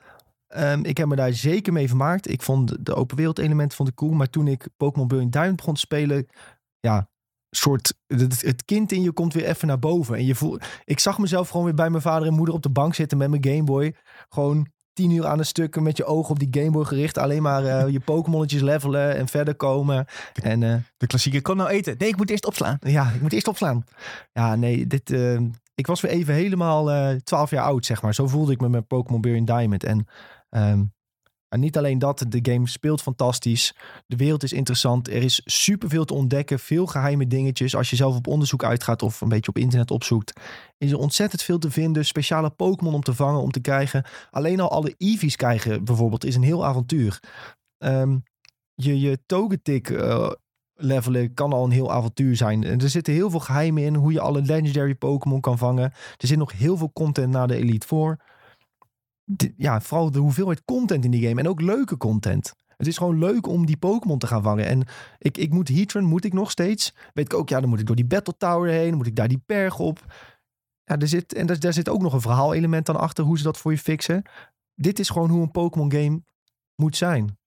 [0.48, 2.30] Ehm, ik heb me daar zeker mee vermaakt.
[2.30, 4.12] Ik vond de- open wereld elementen vond ik cool.
[4.12, 6.27] Maar toen ik Pokémon Brilliant Diamond begon te spelen...
[6.80, 7.10] Ja,
[7.50, 7.94] soort...
[8.08, 10.15] Het, kind in je komt weer even naar boven.
[10.15, 12.70] En je voel, ik zag mezelf gewoon weer bij mijn vader en moeder op de
[12.70, 13.96] bank zitten met mijn Game Boy.
[14.30, 14.68] Gewoon
[15.01, 17.17] tien uur aan een stuk met je ogen op die Game Boy gericht.
[17.17, 20.05] Alleen maar eh, je Pokémonnetjes levelen en verder komen.
[20.43, 21.96] En eh, De klassieke, kon nou eten.
[21.98, 22.77] Nee, ik moet eerst opslaan.
[22.81, 23.84] ja, ik moet eerst opslaan.
[24.34, 25.39] Ja, nee, dit, eh,
[25.75, 28.13] ik was weer even helemaal eh 12 jaar oud, zeg maar.
[28.13, 29.84] Zo voelde ik me met Pokémon Brilliant Diamond.
[29.84, 30.08] En,
[30.50, 30.84] ehm,
[31.51, 33.75] en niet alleen dat, de game speelt fantastisch.
[34.08, 35.08] De wereld is interessant.
[35.08, 36.60] Er is superveel te ontdekken.
[36.60, 37.75] Veel geheime dingetjes.
[37.75, 40.34] Als je zelf op onderzoek uitgaat of een beetje op internet opzoekt.
[40.77, 42.05] Is er ontzettend veel te vinden.
[42.05, 44.05] Speciale Pokémon om te vangen, om te krijgen.
[44.29, 47.20] Alleen al alle Eevees krijgen bijvoorbeeld is een heel avontuur.
[47.77, 48.17] Ehm,
[48.76, 50.32] je je Togetic eh,
[50.73, 52.63] levelen kan al een heel avontuur zijn.
[52.63, 53.95] En er zitten heel veel geheimen in.
[53.95, 55.91] Hoe je alle legendary Pokémon kan vangen.
[56.17, 58.17] Er zit nog heel veel content naar de Elite voor
[59.58, 61.39] ja, vooral de hoeveelheid content in die game.
[61.39, 62.54] En ook leuke content.
[62.78, 64.65] Het is gewoon leuk om die Pokémon te gaan vangen.
[64.65, 66.94] En ik, ik moet Heatran, moet ik nog steeds.
[67.13, 68.88] Weet ik ook, ja, dan moet ik door die Battle Tower heen.
[68.88, 70.13] Dan moet ik daar die berg op.
[70.84, 73.24] Ja, er zit, en daar, zit ook nog een verhaalelement aan achter.
[73.24, 74.24] Hoe ze dat voor je fixen.
[74.76, 76.22] Dit is gewoon hoe een Pokémon game
[76.76, 77.38] moet zijn.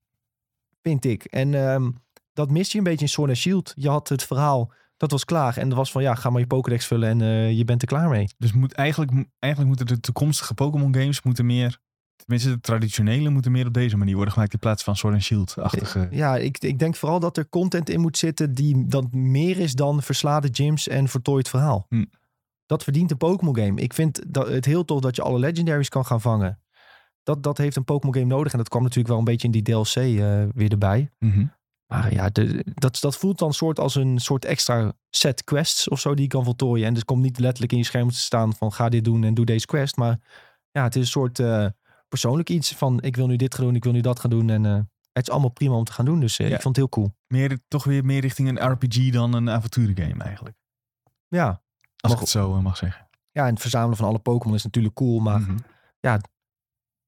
[0.82, 1.24] Vind ik.
[1.24, 1.90] En ehm,
[2.32, 3.72] dat mist je een beetje in Sword and Shield.
[3.76, 5.56] Je had het verhaal, dat was klaar.
[5.56, 7.88] En er was van, ja, ga maar je Pokédex vullen en eh, je bent er
[7.88, 8.28] klaar mee.
[8.38, 11.82] Dus moet eigenlijk, eigenlijk moeten de toekomstige Pokémon games moeten meer...
[12.16, 15.22] Tenminste, de traditionele moeten meer op deze manier worden gemaakt in plaats van Sword and
[15.22, 16.08] Shield-achtige...
[16.10, 19.74] Ja, ik, ik denk vooral dat er content in moet zitten die dat meer is
[19.74, 21.86] dan versladen gyms en vertooid verhaal.
[21.88, 22.04] Hm.
[22.66, 23.80] Dat verdient een Pokémon game.
[23.80, 26.58] Ik vind dat, het heel tof dat je alle legendaries kan gaan vangen.
[27.22, 28.52] Dat, dat heeft een Pokémon game nodig.
[28.52, 31.10] En dat kwam natuurlijk wel een beetje in die DLC eh, weer erbij.
[31.18, 31.46] Mhm.
[31.86, 36.00] Maar ja, de, dat, dat voelt dan soort als een soort extra set quests of
[36.00, 36.86] zo die je kan voltooien.
[36.86, 39.34] En dus komt niet letterlijk in je scherm te staan van ga dit doen en
[39.34, 39.96] doe deze quest.
[39.96, 40.18] Maar
[40.70, 41.66] ja, het is een soort eh,
[42.08, 44.50] persoonlijk iets van ik wil nu dit gaan doen, ik wil nu dat gaan doen.
[44.50, 44.74] En eh,
[45.12, 46.20] het is allemaal prima om te gaan doen.
[46.20, 46.54] Dus eh, Ja.
[46.54, 47.16] ik vond het heel cool.
[47.26, 50.56] Meer, toch weer meer richting een RPG dan een avonturengame eigenlijk.
[51.28, 51.46] Ja.
[51.46, 51.58] Als
[52.00, 53.08] Maar ik het zo mag zeggen.
[53.30, 55.20] ja, en het verzamelen van alle Pokémon is natuurlijk cool.
[55.20, 55.56] Maar Mhm.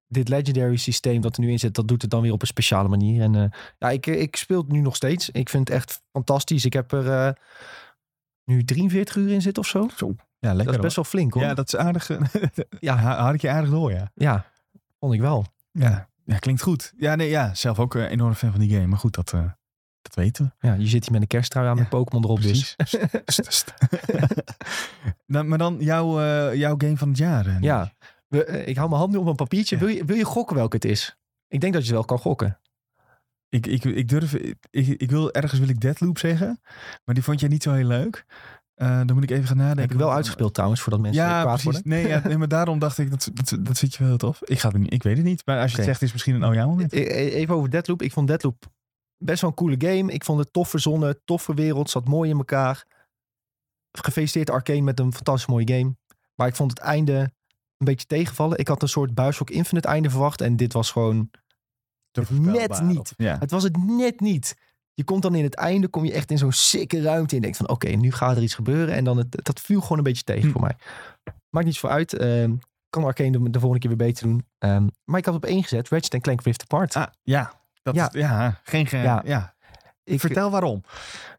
[0.09, 2.47] Dit legendary systeem dat er nu in zit, dat doet het dan weer op een
[2.47, 3.23] speciale manier.
[3.23, 3.45] En eh,
[3.79, 5.31] ja, ik, ik speel het nu nog steeds.
[5.31, 6.65] Ik vind het echt fantastisch.
[6.65, 7.33] Ik heb er eh,
[8.45, 9.89] nu 43 uur in zitten of zo.
[10.39, 11.43] Ja, lekker Dat is best wel flink hoor.
[11.43, 12.11] Ja, dat is aardig.
[12.11, 12.21] eh,
[12.81, 12.97] Ja.
[12.97, 14.11] had ik je aardig door, ja.
[14.15, 14.47] ja,
[14.99, 15.47] vond ik wel.
[15.71, 16.93] Ja, ja klinkt goed.
[16.97, 18.87] Ja, nee, ja, zelf ook een enorm fan van die game.
[18.87, 19.45] Maar goed, dat, eh,
[20.03, 20.69] dat weten we.
[20.69, 22.75] Ja, je zit hier met een kersttrui aan Ja, met Pokémon erop dus.
[22.75, 22.99] Precies.
[23.27, 23.75] St, st.
[25.27, 27.47] Dan- maar dan jouw, eh, jouw game van het jaar.
[27.47, 27.89] eh, Ja, eh,
[28.45, 29.77] ik hou mijn hand nu op een papiertje.
[29.77, 31.17] Wil, je, wil je gokken welke het is?
[31.49, 32.61] Ik denk dat je het wel kan gokken.
[33.49, 36.61] Ik, ik, ik durf, ik, ik wil ergens wil ik Deadloop zeggen,
[37.05, 38.27] maar die vond jij niet zo heel leuk.
[38.75, 39.83] Eh, dan moet ik even gaan nadenken.
[39.83, 41.65] heb ik wel uitgespeeld trouwens, voordat mensen Ja, kwaad precies.
[41.65, 41.91] worden.
[41.91, 44.43] Nee, ja, nee, maar daarom dacht ik, dat, dat, dat vind je wel heel tof.
[44.43, 46.13] Ik, ga het niet, ik weet het niet, maar als je het zegt, is het
[46.13, 46.93] misschien een oh ja moment.
[46.93, 48.03] E- e- Even over Deadloop.
[48.03, 48.67] Ik vond Deadloop
[49.19, 50.13] best wel een coole game.
[50.13, 52.85] Ik vond het tof verzonnen, toffe wereld, zat mooi in elkaar.
[53.99, 55.97] Gefeliciteerd Arcane met een fantastisch mooie game.
[56.35, 57.33] Maar ik vond het einde
[57.79, 58.59] een beetje tegenvallen.
[58.59, 60.41] Ik had een soort Bioshock Infinite einde verwacht.
[60.41, 61.31] En dit was gewoon...
[62.31, 62.99] Net niet.
[62.99, 63.37] of- ja.
[63.39, 64.57] Het was het net niet.
[64.95, 67.37] Je komt dan in het einde, kom je echt in zo'n sikke ruimte.
[67.37, 68.95] En denkt van, oké, nu gaat er iets gebeuren.
[68.95, 70.51] En dan het, dat viel gewoon een beetje tegen Hm.
[70.51, 70.77] voor mij.
[71.51, 72.13] Maakt niet voor uit.
[72.13, 72.55] Ehm,
[72.91, 74.47] kan Arcane de, de volgende keer weer beter doen.
[74.59, 76.97] Ehm, maar ik had op één gezet, Ratchet Clank Rift Apart.
[76.97, 77.53] Ah, ja.
[77.83, 78.07] Dat Ja.
[78.13, 79.23] Is, ja, geen ge, Ja.
[79.25, 79.55] ja.
[80.05, 80.83] ik, Vertel waarom.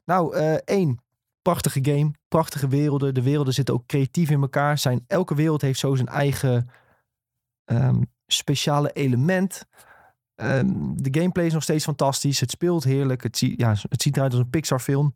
[0.05, 0.99] Nou, eh, één.
[1.47, 2.11] Prachtige game.
[2.27, 3.13] Prachtige werelden.
[3.13, 4.77] De werelden zitten ook creatief in elkaar.
[4.77, 6.69] Zijn, elke wereld heeft zo zijn eigen
[7.65, 9.65] ehm, speciale element.
[10.35, 12.39] Ehm, de gameplay is nog steeds fantastisch.
[12.39, 13.23] Het speelt heerlijk.
[13.23, 15.15] Het, ja, het ziet eruit als een Pixar film.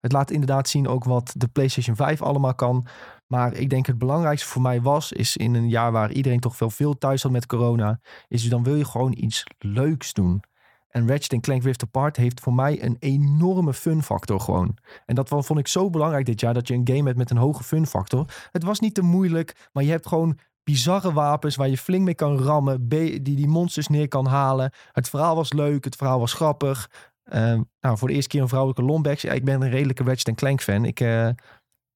[0.00, 2.86] Het laat inderdaad zien ook wat de PlayStation 5 allemaal kan.
[3.26, 6.58] Maar ik denk het belangrijkste voor mij was, is in een jaar waar iedereen toch
[6.58, 10.42] wel veel thuis zat met corona, is dan wil je gewoon iets leuks doen.
[10.88, 14.76] En Ratchet Clank Rift Apart heeft voor mij een enorme fun factor gewoon.
[15.06, 17.36] En dat vond ik zo belangrijk dit jaar, dat je een game hebt met een
[17.36, 18.24] hoge fun factor.
[18.52, 22.14] Het was niet te moeilijk, maar je hebt gewoon bizarre wapens waar je flink mee
[22.14, 24.72] kan rammen, die die monsters neer kan halen.
[24.92, 26.90] Het verhaal was leuk, het verhaal was grappig.
[27.24, 29.22] Ehm, nou, voor de eerste keer een vrouwelijke Lombax.
[29.22, 30.84] Ja, ik ben een redelijke Ratchet Clank fan.
[30.84, 31.28] Ik, uh,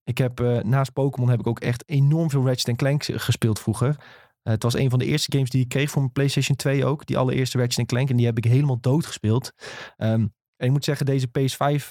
[0.05, 3.96] ik heb uh, naast Pokémon heb ik ook echt enorm veel Ratchet Clank gespeeld vroeger.
[4.42, 6.85] Uh, het was een van de eerste games die ik kreeg voor mijn PlayStation 2
[6.85, 7.07] ook.
[7.07, 8.11] Die allereerste Ratchet Clank.
[8.11, 9.52] En die heb ik helemaal dood gespeeld.
[9.96, 11.90] Um, en ik moet zeggen, deze PS5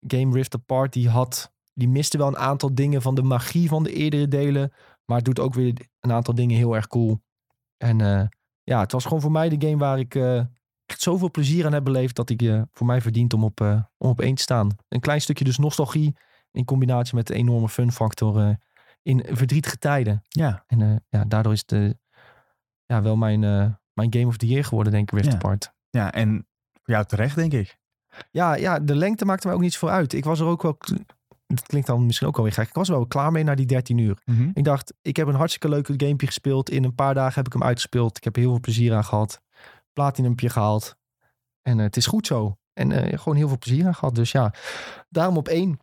[0.00, 1.54] game Rift Apart, die had...
[1.74, 4.72] Die miste wel een aantal dingen van de magie van de eerdere delen.
[5.04, 7.20] Maar het doet ook weer een aantal dingen heel erg cool.
[7.76, 7.98] En
[8.62, 10.14] ja, het was gewoon voor mij de game waar ik
[10.86, 13.60] echt zoveel plezier aan heb beleefd dat ik voor mij verdient om op,
[13.96, 14.76] om op één te staan.
[14.88, 16.16] Een klein stukje dus nostalgie
[16.50, 18.56] in combinatie met de enorme fun factor
[19.06, 20.22] in verdrietige tijden.
[20.28, 20.64] Ja.
[20.66, 21.96] En ja, daardoor is het
[22.86, 23.40] ja, wel mijn,
[23.92, 25.34] mijn Game of the Year geworden, denk ik, Rift ja.
[25.34, 25.72] Apart.
[25.90, 27.78] Ja, en voor jou terecht, denk ik.
[28.30, 30.12] Ja, ja, de lengte maakte mij ook niets voor uit.
[30.12, 30.78] Ik was er ook wel...
[31.46, 32.68] Het klinkt dan misschien ook alweer gek.
[32.68, 34.18] Ik was wel klaar mee na die 13 uur.
[34.24, 34.50] Mm -hmm.
[34.54, 36.70] Ik dacht, ik heb een hartstikke leuke gamepje gespeeld.
[36.70, 38.16] In een paar dagen heb ik hem uitgespeeld.
[38.16, 39.40] Ik heb er heel veel plezier aan gehad
[39.96, 40.96] platinumpje gehaald.
[41.62, 42.58] En uh, het is goed zo.
[42.72, 44.14] En uh, gewoon heel veel plezier aan gehad.
[44.14, 44.54] Dus ja,
[45.08, 45.78] daarom op één.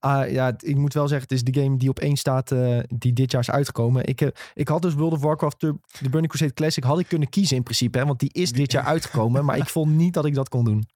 [0.00, 2.80] Uh, ja, ik moet wel zeggen, het is de game die op één staat uh,
[2.88, 4.06] die dit jaar is uitgekomen.
[4.06, 7.28] Ik, uh, ik had dus World of Warcraft, de, Burning Crusade Classic, had ik kunnen
[7.28, 7.98] kiezen in principe.
[7.98, 9.44] Hè, want die is dit jaar uitgekomen.
[9.44, 10.88] maar ik vond niet dat ik dat kon doen.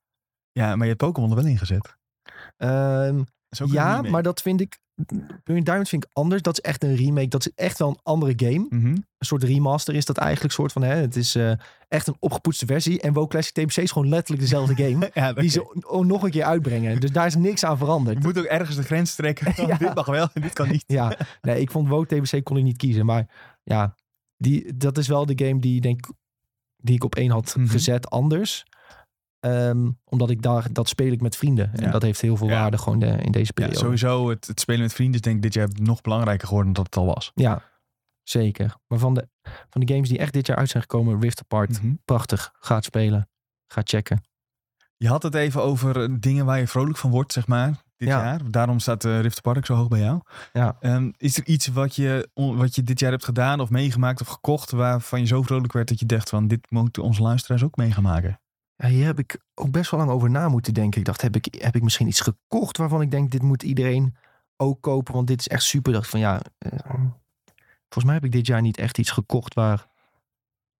[0.52, 1.96] Ja, maar je hebt Pokémon er wel ingezet.
[2.56, 4.78] Um, ja, maar dat vind ik...
[5.44, 6.42] Burning Diamond vind ik anders.
[6.42, 7.28] Dat is echt een remake.
[7.28, 8.66] Dat is echt wel een andere game.
[8.68, 8.92] Mm -hmm.
[9.18, 10.54] Een soort remaster is dat eigenlijk.
[10.54, 11.52] soort van, hè, het is uh,
[11.88, 13.00] echt een opgepoetste versie.
[13.00, 15.10] En WoW Classic TBC is gewoon letterlijk dezelfde game.
[15.14, 17.00] ja, die ze nog een keer uitbrengen.
[17.00, 18.18] Dus daar is niks aan veranderd.
[18.18, 19.52] Je moet ook ergens de grens trekken.
[19.66, 19.76] ja.
[19.76, 20.84] Dit mag wel en dit kan niet.
[20.86, 23.06] ja, nee, ik vond WoW TBC kon ik niet kiezen.
[23.06, 23.28] Maar
[23.62, 23.94] ja,
[24.36, 26.06] die, dat is wel de game die, denk,
[26.76, 27.58] die ik op één had Mhm.
[27.58, 27.72] mm -hmm.
[27.72, 28.64] gezet anders.
[29.40, 31.72] Um, omdat ik daar, dat speel ik met vrienden.
[31.74, 31.90] En Ja.
[31.90, 32.60] dat heeft heel veel Ja.
[32.60, 33.78] waarde gewoon de, in deze Ja, periode.
[33.78, 36.82] sowieso, het, het spelen met vrienden is denk ik dit jaar nog belangrijker geworden dan
[36.84, 37.30] dat het al was.
[37.34, 37.62] Ja,
[38.22, 38.74] zeker.
[38.86, 39.28] Maar van de,
[39.70, 41.94] van de games die echt dit jaar uit zijn gekomen, Rift Apart, Mhm.
[42.04, 42.52] prachtig.
[42.60, 43.28] Ga het spelen.
[43.66, 44.22] Ga checken.
[44.96, 48.08] Je had het even over eh, dingen waar je vrolijk van wordt, zeg maar, dit
[48.08, 48.22] Ja.
[48.22, 48.50] jaar.
[48.50, 50.20] Daarom staat uh, Rift Apart ook zo hoog bij jou.
[50.52, 50.76] Ja.
[50.80, 54.26] Ehm, is er iets wat je, wat je dit jaar hebt gedaan of meegemaakt of
[54.28, 54.70] gekocht...
[54.70, 56.48] waarvan je zo vrolijk werd dat je dacht van...
[56.48, 58.40] dit moeten onze luisteraars ook mee gaan maken?
[58.80, 61.00] Ja, hier heb ik ook best wel lang over na moeten denken.
[61.00, 64.16] Ik dacht, heb ik, heb ik misschien iets gekocht waarvan ik denk, dit moet iedereen
[64.56, 65.92] ook kopen, want dit is echt super.
[65.92, 66.94] Ik dacht van ja, eh,
[67.80, 69.88] volgens mij heb ik dit jaar niet echt iets gekocht waar,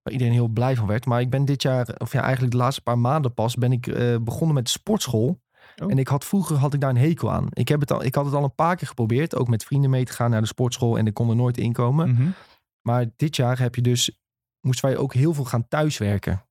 [0.03, 1.07] waar iedereen heel blij van werd.
[1.07, 3.87] Maar ik ben dit jaar, of ja, eigenlijk de laatste paar maanden pas, ben ik
[3.87, 5.41] eh, begonnen met de sportschool.
[5.83, 5.91] Oh.
[5.91, 7.49] En ik had vroeger had ik daar een hekel aan.
[7.51, 9.91] Ik, heb het al, ik had het al een paar keer geprobeerd, ook met vrienden
[9.91, 12.11] mee te gaan naar de sportschool en ik kon er nooit inkomen.
[12.11, 12.29] Mhm.
[12.81, 14.21] Maar dit jaar heb je dus,
[14.61, 16.45] moesten wij ook heel veel gaan thuiswerken.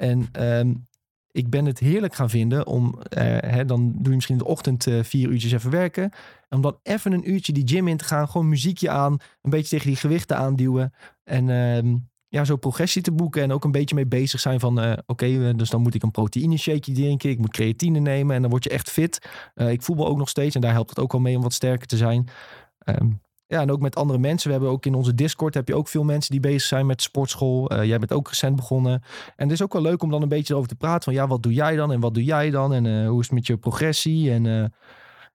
[0.00, 0.72] En ehm,
[1.32, 4.50] ik ben het heerlijk gaan vinden om, eh, hè, dan doe je misschien in de
[4.50, 6.02] ochtend eh, vier uurtjes even werken.
[6.48, 9.50] En om dan even een uurtje die gym in te gaan, gewoon muziekje aan, een
[9.50, 10.92] beetje tegen die gewichten aanduwen.
[11.24, 11.96] En ehm,
[12.28, 15.54] ja, zo progressie te boeken en ook een beetje mee bezig zijn van, eh, oké,
[15.54, 18.64] dus dan moet ik een proteïne shake drinken, ik moet creatine nemen en dan word
[18.64, 19.28] je echt fit.
[19.54, 21.86] Ik voetbal ook nog steeds en daar helpt het ook wel mee om wat sterker
[21.86, 22.28] te zijn.
[22.78, 23.10] Ehm,
[23.50, 24.46] ja, en ook met andere mensen.
[24.46, 27.02] We hebben ook in onze Discord heb je ook veel mensen die bezig zijn met
[27.02, 27.72] sportschool.
[27.72, 28.92] Uh, jij bent ook recent begonnen.
[29.36, 31.02] En het is ook wel leuk om dan een beetje over te praten.
[31.02, 31.92] Van ja, wat doe jij dan?
[31.92, 32.74] En wat doe jij dan?
[32.74, 34.30] En uh, hoe is het met je progressie?
[34.30, 34.64] En uh,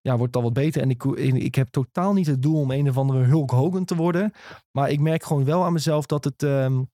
[0.02, 0.82] ja, wordt al wat beter?
[0.82, 3.96] En ik, ik heb totaal niet het doel om een of andere Hulk Hogan te
[3.96, 4.32] worden.
[4.72, 6.90] Maar ik merk gewoon wel aan mezelf dat het, um,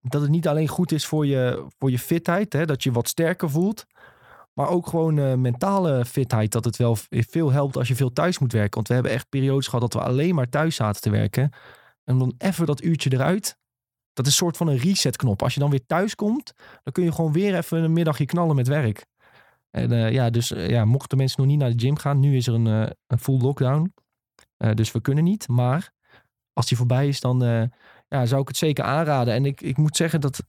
[0.00, 2.52] dat het niet alleen goed is voor je, voor je fitheid.
[2.52, 3.86] Hè, dat je wat sterker voelt.
[4.52, 6.52] Maar ook gewoon uh, mentale fitheid.
[6.52, 8.74] Dat het wel veel helpt als je veel thuis moet werken.
[8.74, 11.50] Want we hebben echt periodes gehad dat we alleen maar thuis zaten te werken.
[12.04, 13.58] En dan even dat uurtje eruit.
[14.12, 15.42] Dat is een soort van een resetknop.
[15.42, 18.56] Als je dan weer thuis komt, dan kun je gewoon weer even een middagje knallen
[18.56, 19.06] met werk.
[19.70, 22.46] En uh, ja, dus ja, mochten mensen nog niet naar de gym gaan, nu is
[22.46, 22.66] er een,
[23.06, 23.94] een full lockdown.
[24.74, 25.48] dus we kunnen niet.
[25.48, 25.92] Maar
[26.52, 27.70] als die voorbij is, dan
[28.08, 29.34] ja, zou ik het zeker aanraden.
[29.34, 30.42] En ik, ik moet zeggen dat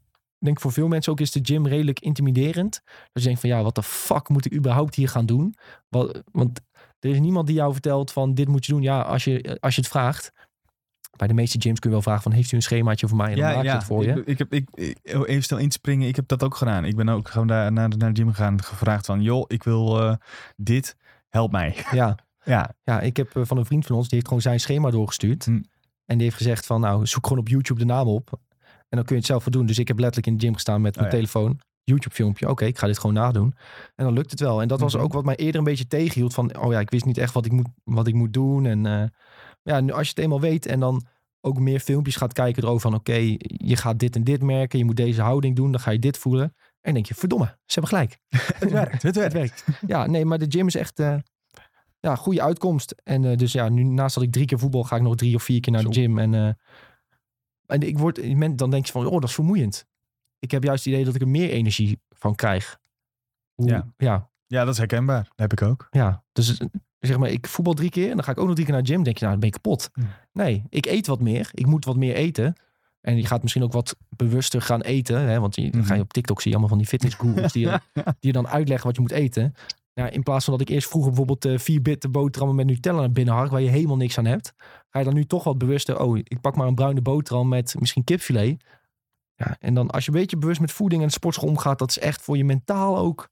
[0.46, 2.82] denk voor veel mensen ook is de gym redelijk intimiderend.
[2.86, 5.56] Dat je denkt van ja, wat de fuck moet ik überhaupt hier gaan doen?
[5.90, 6.62] Wat, want
[7.00, 8.82] er is niemand die jou vertelt van dit moet je doen.
[8.82, 10.32] Ja, als je, als je het vraagt.
[11.18, 13.32] Bij de meeste gyms kun je wel vragen van heeft u een schemaatje voor mij
[13.32, 13.74] en dan ja, maak ja.
[13.74, 14.12] het voor je.
[14.12, 16.86] Ik, ik heb, ik, ik, even snel inspringen, ik heb dat ook gedaan.
[16.86, 20.02] Ik ben ook gewoon daar naar, naar de gym gegaan gevraagd van joh, ik wil
[20.02, 20.16] uh,
[20.56, 20.96] dit,
[21.30, 21.76] help mij.
[21.92, 22.18] Ja.
[22.44, 22.74] ja.
[22.84, 25.46] ja, ik heb uh, van een vriend van ons, die heeft gewoon zijn schema doorgestuurd.
[25.46, 25.62] Hm.
[26.06, 28.40] En die heeft gezegd van, nou, zoek gewoon op YouTube de naam op.
[28.92, 29.66] En dan kun je het zelf wel doen.
[29.66, 31.18] Dus ik heb letterlijk in de gym gestaan met mijn Oh ja.
[31.18, 31.60] telefoon.
[31.84, 32.50] YouTube filmpje.
[32.50, 33.54] Oké, ik ga dit gewoon nadoen.
[33.96, 34.62] En dan lukt het wel.
[34.62, 35.04] En dat was Mhm.
[35.04, 36.34] ook wat mij eerder een beetje tegenhield.
[36.34, 38.66] Van, oh ja, ik wist niet echt wat ik moet, wat ik moet doen.
[38.66, 39.04] En eh,
[39.64, 41.06] ja, nu, als je het eenmaal weet en dan
[41.42, 42.94] ook meer filmpjes gaat kijken erover van...
[42.94, 43.14] Oké,
[43.48, 44.80] je gaat dit en dit merken.
[44.80, 45.72] Je moet deze houding doen.
[45.72, 46.44] Dan ga je dit voelen.
[46.44, 48.18] En dan denk je, verdomme, ze hebben gelijk.
[48.60, 49.34] Het werkt, het Het werkt.
[49.34, 49.66] werkt.
[49.88, 51.16] Ja, nee, maar de gym is echt eh
[52.00, 52.96] ja, goede uitkomst.
[53.04, 55.36] En eh, dus ja, nu naast dat ik drie keer voetbal, ga ik nog drie
[55.36, 56.20] of vier keer naar de gym.
[56.20, 56.58] En,
[57.72, 58.20] en ik word,
[58.58, 59.86] dan denk je van, oh, dat is vermoeiend.
[60.40, 62.80] Ik heb juist het idee dat ik er meer energie van krijg.
[63.54, 63.88] Hoe, Ja.
[63.98, 64.30] ja.
[64.48, 65.24] Ja, dat is herkenbaar.
[65.24, 65.88] Dat heb ik ook.
[65.92, 66.68] Ja, dus eh,
[67.00, 68.84] zeg maar, ik voetbal drie keer en dan ga ik ook nog drie keer naar
[68.84, 69.04] de gym.
[69.04, 69.90] denk je, nou, dan ben ik kapot.
[69.94, 70.02] Hm.
[70.34, 71.50] Nee, ik eet wat meer.
[71.54, 72.54] Ik moet wat meer eten.
[73.02, 75.20] En je gaat misschien ook wat bewuster gaan eten.
[75.22, 75.40] Hè?
[75.40, 77.80] Want je, dan ga je op TikTok zie je allemaal van die fitnessgurus die, je-
[77.94, 79.54] die je dan uitleggen wat je moet eten.
[79.94, 83.00] Ja, in plaats van dat ik eerst vroeger bijvoorbeeld eh, vier bitten boterhammen met Nutella
[83.00, 84.54] naar binnen hark, waar je helemaal niks aan hebt.
[84.90, 87.76] Ga je dan nu toch wat bewuster, oh, ik pak maar een bruine boterham met
[87.80, 88.64] misschien kipfilet.
[89.36, 92.00] Ja, en dan als je een beetje bewust met voeding en sportschool omgaat, dat is
[92.00, 93.30] echt voor je mentaal ook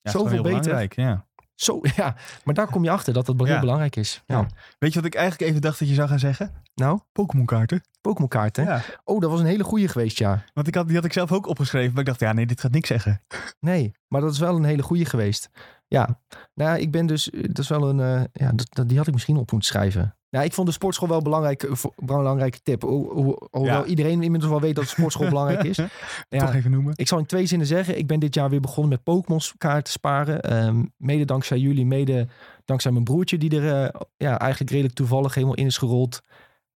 [0.00, 0.60] Ja, Zoveel heel beter.
[0.60, 1.26] belangrijk, ja.
[1.54, 2.16] zo, ja.
[2.44, 3.60] Maar daar kom je achter dat dat heel Ja.
[3.60, 4.22] belangrijk is.
[4.26, 4.46] Ja.
[4.78, 6.62] Weet je wat ik eigenlijk even dacht dat je zou gaan zeggen?
[6.74, 7.82] Nou, Pokémon kaarten.
[8.00, 8.64] Pokémon kaarten.
[8.64, 8.82] Ja.
[9.04, 10.44] Oh, dat was een hele goeie geweest, ja.
[10.54, 11.90] Want ik had, die had ik zelf ook opgeschreven.
[11.90, 13.22] Maar ik dacht, ja nee, dit gaat niks zeggen.
[13.60, 15.50] Nee, maar dat is wel een hele goeie geweest.
[15.88, 16.20] Ja,
[16.54, 19.36] nou ik ben dus, dat is wel een, eh, ja, dat, die had ik misschien
[19.36, 20.12] op moeten schrijven.
[20.30, 22.82] Ja, ik vond de sportschool wel belangrijk, eh, een belangrijke tip.
[22.82, 23.84] Ho, ho- hoewel Ja.
[23.84, 25.76] iedereen inmiddels wel weet dat de sportschool belangrijk is.
[26.28, 26.92] Toch even noemen.
[26.96, 29.92] ik zal in twee zinnen zeggen, ik ben dit jaar weer begonnen met Pokémon kaarten
[29.92, 30.40] sparen.
[30.42, 32.28] Ehm, mede dankzij jullie, mede
[32.64, 36.20] dankzij mijn broertje die er eh, ja, eigenlijk redelijk toevallig helemaal in is gerold.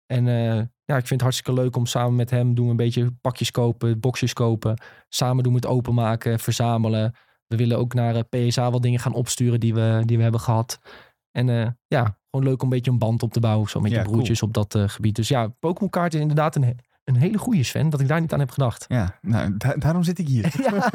[0.07, 2.77] En eh, ja, ik vind het hartstikke leuk om samen met hem doen we een
[2.77, 4.83] beetje pakjes kopen, boxjes kopen.
[5.09, 7.14] Samen doen we het openmaken, verzamelen.
[7.52, 10.40] We willen ook naar eh, PSA wat dingen gaan opsturen die we, die we hebben
[10.40, 10.78] gehad.
[11.30, 13.68] En eh, ja, gewoon leuk om een beetje een band op te bouwen.
[13.70, 15.16] Zo met Ja, je broertjes op dat eh, gebied.
[15.16, 17.90] Dus ja, Pokémon kaart is inderdaad een, een hele goede Sven.
[17.90, 18.84] Dat ik daar niet aan heb gedacht.
[18.88, 20.52] Ja, nou, da- daarom zit ik hier.
[20.70, 20.90] ja,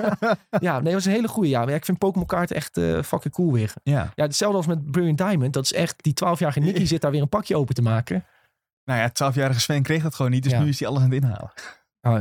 [0.60, 1.50] ja, nee, dat was een hele goede.
[1.50, 3.74] Ja, Maar ja, ik vind Pokémon kaart echt fucking cool weer.
[3.84, 4.12] Ja.
[4.16, 5.54] Ja, hetzelfde als met Brilliant Diamond.
[5.54, 8.26] Dat is echt, die 12-jarige Nicky zit daar weer een pakje open te maken.
[8.84, 10.44] Nou ja, 12-jarige Sven kreeg dat gewoon niet.
[10.44, 10.60] Dus Ja.
[10.62, 11.52] nu is hij alles aan het inhalen.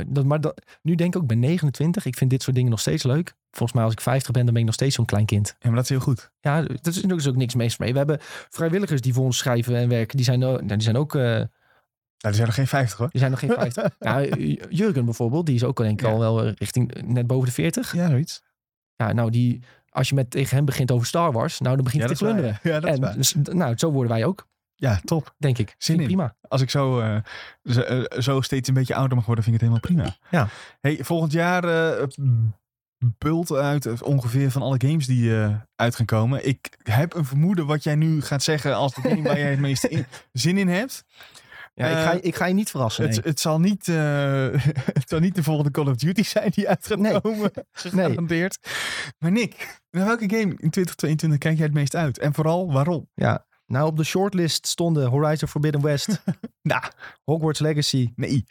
[0.06, 2.04] Dat, maar dat, nu denk ik ook, ik ben 29.
[2.06, 3.34] Ik vind dit soort dingen nog steeds leuk.
[3.50, 5.46] Volgens mij als ik 50 ben, dan ben ik nog steeds zo'n klein kind.
[5.58, 6.30] Ja, maar dat is heel goed.
[6.40, 7.92] Ja, dat is, is ook niks mis mee.
[7.92, 8.18] We hebben
[8.50, 10.16] vrijwilligers die voor ons schrijven en werken.
[10.16, 11.12] Die zijn, ook- nou, die zijn ook...
[11.12, 13.08] Nou, die zijn nog geen 50 hoor.
[13.10, 13.96] die zijn nog geen 50.
[13.98, 14.36] nou,
[14.68, 16.12] Jurgen bijvoorbeeld, die is ook denk ik Ja.
[16.12, 17.94] al wel eh, richting eh, net boven de 40.
[17.94, 18.42] Ja, zoiets.
[18.96, 22.02] Ja, nou, die, als je met tegen hem begint over Star Wars, nou, dan begint
[22.02, 22.38] hij te is waar.
[22.40, 22.60] klunderen.
[22.62, 23.14] Ja, dat is En waar.
[23.16, 24.46] dus, nou, zo worden wij ook,
[24.78, 25.34] Ja, top.
[25.38, 25.74] denk ik.
[25.78, 26.06] Zin in.
[26.06, 26.36] Prima.
[26.48, 27.16] Als ik zo, eh,
[27.64, 30.16] zo, eh, zo steeds een beetje ouder mag worden, vind ik het helemaal prima.
[30.30, 30.48] Ja.
[30.80, 32.06] Hey, volgend jaar eh
[33.18, 35.32] bult uit ongeveer van alle games die
[35.76, 36.46] uit gaan komen.
[36.46, 39.60] Ik heb een vermoeden wat jij nu gaat zeggen als de game waar jij het
[39.60, 41.04] meeste in- zin in hebt.
[41.74, 43.04] Ja, ik, ga, ik ga je niet verrassen.
[43.04, 43.14] nee.
[43.16, 43.86] Het, het, zal niet,
[45.00, 47.20] het zal niet de volgende Call of Duty zijn die uit gaat Nee.
[47.20, 47.50] komen.
[47.72, 48.58] Gegarandeerd.
[49.18, 52.18] Maar Nick, naar welke game in 2022 kijk jij het meest uit?
[52.18, 53.08] En vooral waarom?
[53.14, 56.22] Ja, nou op de shortlist stonden Horizon Forbidden West,
[56.62, 56.82] Nou,
[57.24, 58.44] Hogwarts Legacy nee.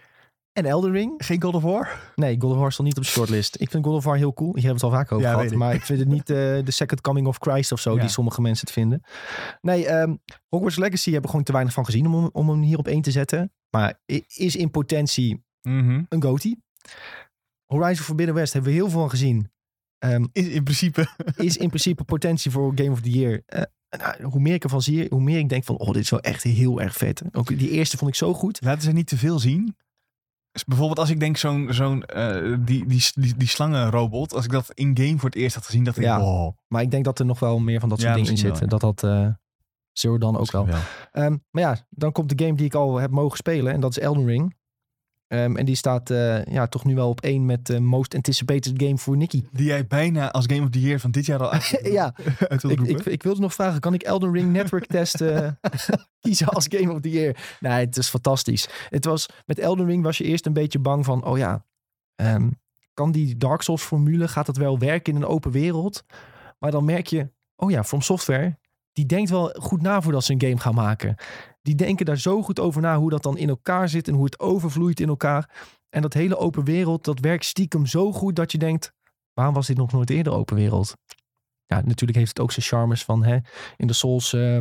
[0.51, 1.13] en Elden Ring.
[1.25, 2.11] Geen God of War?
[2.15, 3.61] Nee, God of War stond niet op de shortlist.
[3.61, 4.49] Ik vind God of War heel cool.
[4.53, 5.43] Hebben we het al vaak over Ja, gehad.
[5.43, 5.57] weet ik.
[5.57, 7.99] Maar ik vind het niet eh, de second coming of Christ of zo, Ja.
[8.01, 9.01] die sommige mensen het vinden.
[9.61, 10.15] Nee, ehm,
[10.49, 12.87] Hogwarts Legacy hebben we gewoon te weinig van gezien om, hem- om hem hier op
[12.87, 13.51] één te zetten.
[13.69, 16.03] Maar i- is in potentie Mhm.
[16.09, 16.55] een GOTY.
[17.65, 19.51] Horizon Forbidden West hebben we heel veel van gezien.
[19.97, 21.07] Ehm, Is in principe.
[21.35, 23.41] is in principe potentie voor Game of the Year.
[23.45, 23.61] Eh,
[23.97, 26.19] nou, hoe meer ik ervan zie, hoe meer ik denk van, oh, dit is wel
[26.21, 27.21] echt heel erg vet.
[27.31, 28.61] Ook die eerste vond ik zo goed.
[28.61, 29.75] Laten ze niet te veel zien.
[30.51, 34.33] Dus bijvoorbeeld als ik denk zo'n zo'n eh, die, die, die, die slangenrobot.
[34.33, 36.19] Als ik dat in-game voor het eerst had gezien, dacht ik, Ja.
[36.19, 36.57] wow.
[36.67, 38.69] Maar ik denk dat er nog wel meer van dat soort Ja, dingen in zitten.
[38.69, 39.27] Dat dat eh
[39.91, 40.67] Zero dan ook wel.
[41.11, 43.73] Ehm, maar ja, dan komt de game die ik al heb mogen spelen.
[43.73, 44.55] En dat is Elden Ring.
[45.27, 48.73] Ehm, en die staat eh, ja, toch nu wel op één met de most anticipated
[48.83, 49.43] game voor Nicky.
[49.51, 52.15] Die jij bijna als Game of the Year van dit jaar al uit, ja,
[52.47, 55.47] uit ik, ik, ik wilde nog vragen, kan ik Elden Ring Network Test eh,
[56.19, 57.57] kiezen als Game of the Year?
[57.59, 58.67] Nee, het is fantastisch.
[58.89, 61.65] Het was, met Elden Ring was je eerst een beetje bang van, oh ja,
[62.15, 62.49] ehm,
[62.93, 66.03] kan die Dark Souls formule, gaat dat wel werken in een open wereld?
[66.59, 68.57] Maar dan merk je, oh ja, From Software,
[68.95, 71.15] die denkt wel goed na voordat ze een game gaan maken.
[71.61, 74.25] Die denken daar zo goed over na hoe dat dan in elkaar zit en hoe
[74.25, 75.73] het overvloeit in elkaar.
[75.89, 78.93] En dat hele open wereld, dat werkt stiekem zo goed dat je denkt,
[79.33, 80.95] waarom was dit nog nooit eerder open wereld?
[81.65, 83.37] Ja, natuurlijk heeft het ook zijn charmes van hè,
[83.77, 84.57] in de Souls eh,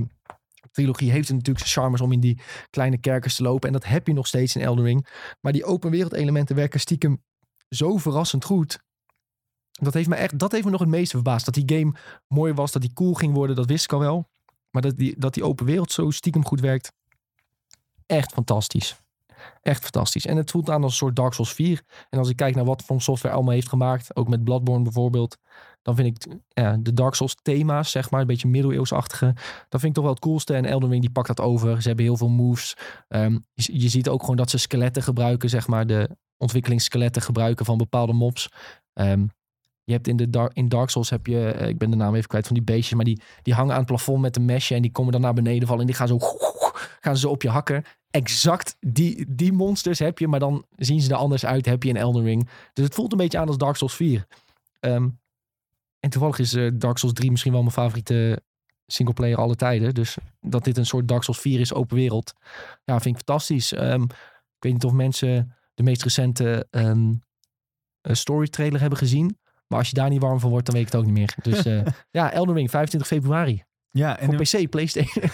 [0.70, 3.66] trilogie heeft het natuurlijk zijn charmes om in die kleine kerkers te lopen.
[3.66, 5.06] En dat heb je nog steeds in Elden Ring.
[5.40, 7.22] Maar die open wereld elementen werken stiekem
[7.68, 8.78] zo verrassend goed.
[9.80, 11.44] Dat heeft me echt, dat heeft me nog het meeste verbaasd.
[11.44, 11.94] Dat die game
[12.28, 14.28] mooi was, dat die cool ging worden, dat wist ik al wel.
[14.70, 16.92] Maar dat die, dat die open wereld zo stiekem goed werkt.
[18.06, 18.96] echt fantastisch.
[19.62, 20.26] Echt fantastisch.
[20.26, 21.82] En het voelt aan als een soort Dark Souls 4.
[22.10, 25.38] En als ik kijk naar wat From Software allemaal heeft gemaakt, ook met Bloodborne bijvoorbeeld,
[25.82, 29.32] dan vind ik ja, de Dark Souls thema's, zeg maar, een beetje middeleeuwsachtige,
[29.68, 30.54] dat vind ik toch wel het coolste.
[30.54, 31.82] En Elden Ring die pakt dat over.
[31.82, 32.76] Ze hebben heel veel moves.
[33.08, 37.78] Ehm, je, ziet ook gewoon dat ze skeletten gebruiken, zeg maar, de ontwikkelingsskeletten gebruiken van
[37.78, 38.48] bepaalde mobs.
[38.92, 39.26] Ehm,
[39.84, 42.14] je hebt in, de Dark, in Dark Souls heb je, eh, ik ben de naam
[42.14, 44.74] even kwijt van die beestjes, maar die, die hangen aan het plafond met een mesje
[44.74, 46.18] en die komen dan naar beneden vallen en die gaan zo,
[47.00, 47.84] gaan ze op je hakken.
[48.10, 51.88] Exact die, die monsters heb je, maar dan zien ze er anders uit, heb je
[51.88, 52.48] in Elden Ring.
[52.72, 54.26] Dus het voelt een beetje aan als Dark Souls 4.
[54.80, 55.08] Ehm,
[56.00, 58.42] en toevallig is eh, Dark Souls 3 misschien wel mijn favoriete
[58.86, 59.94] singleplayer alle tijden.
[59.94, 62.32] Dus dat dit een soort Dark Souls 4 is, open wereld.
[62.84, 63.72] Ja, vind ik fantastisch.
[63.72, 67.12] Ehm, ik weet niet of mensen de meest recente ehm,
[68.00, 69.38] eh, story trailer hebben gezien.
[69.74, 71.34] Maar als je daar niet warm van wordt, dan weet ik het ook niet meer.
[71.42, 71.80] Dus eh,
[72.18, 73.64] ja, Elden Ring, 25 februari.
[73.90, 75.24] Ja, en Voor PC, Playstation.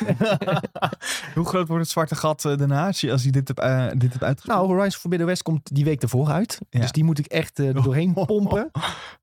[1.34, 3.60] hoe groot wordt het zwarte gat eh, daarna als je, als je dit hebt,
[4.00, 4.62] dit hebt uitgesproken?
[4.62, 6.58] nou, Horizon Forbidden West komt die week ervoor uit.
[6.70, 6.80] Ja.
[6.80, 8.70] Dus die moet ik echt eh, er doorheen pompen.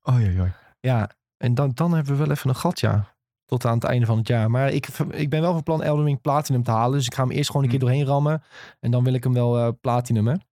[0.02, 0.52] Oh, jee, jee.
[0.80, 3.14] Ja, en dan, dan hebben we wel even een gat, ja.
[3.44, 4.50] Tot aan het einde van het jaar.
[4.50, 6.96] Maar ik, ik ben wel van plan Elden Ring Platinum te halen.
[6.96, 7.84] Dus ik ga hem eerst gewoon een keer Hm.
[7.84, 8.42] doorheen rammen.
[8.80, 10.42] En dan wil ik hem wel platinumen.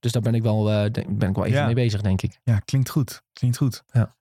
[0.00, 1.64] Dus daar ben ik wel, eh, denk- ben ik wel even Ja.
[1.66, 2.38] mee bezig, denk ik.
[2.42, 3.22] Ja, klinkt goed.
[3.32, 3.82] Klinkt goed.
[3.92, 4.14] Ja.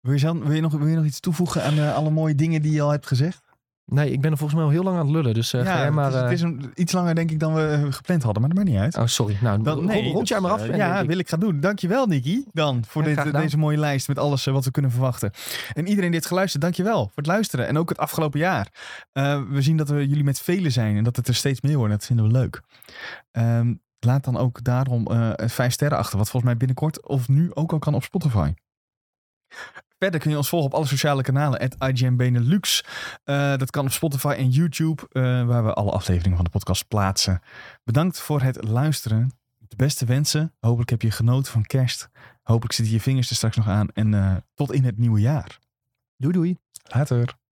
[0.00, 2.62] Wil je, wil, je nog, wil je nog iets toevoegen aan eh, alle mooie dingen
[2.62, 3.44] die je al hebt gezegd?
[3.84, 5.34] Nee, ik ben er volgens mij al heel lang aan het lullen.
[5.34, 6.04] Dus eh, ga jij maar...
[6.04, 8.58] het is, het is een, iets langer denk ik dan we gepland hadden, maar dat
[8.58, 8.96] maakt niet uit.
[8.96, 9.36] Oh, sorry.
[9.40, 10.76] Nou, Dan, rond, nee, rond jij dat, maar af.
[10.76, 11.60] ja, ik- wil ik gaan doen.
[11.60, 12.44] Dankjewel, Nicky.
[12.52, 15.30] Dan voor Ja, dit, deze mooie lijst met alles wat we kunnen verwachten.
[15.72, 17.66] En iedereen die heeft geluisterd, dankjewel voor het luisteren.
[17.66, 18.68] En ook het afgelopen jaar.
[19.50, 21.96] We zien dat we jullie met velen zijn en dat het er steeds meer worden.
[21.96, 22.60] Dat vinden we leuk.
[23.30, 23.74] Ehm,
[24.06, 26.18] laat dan ook daarom eh vijf sterren achter.
[26.18, 28.54] Wat volgens mij binnenkort of nu ook al kan op Spotify.
[29.98, 31.58] Verder kun je ons volgen op alle sociale kanalen.
[31.58, 32.84] At IGN Benelux.
[33.24, 35.08] Eh, dat kan op Spotify en YouTube.
[35.46, 37.40] waar we alle afleveringen van de podcast plaatsen.
[37.84, 39.30] Bedankt voor het luisteren.
[39.58, 40.54] De beste wensen.
[40.60, 42.08] Hopelijk heb je genoten van kerst.
[42.42, 43.88] Hopelijk zitten je vingers er straks nog aan.
[43.88, 45.58] En tot in het nieuwe jaar.
[46.16, 46.56] Doei doei.
[46.82, 47.45] Later.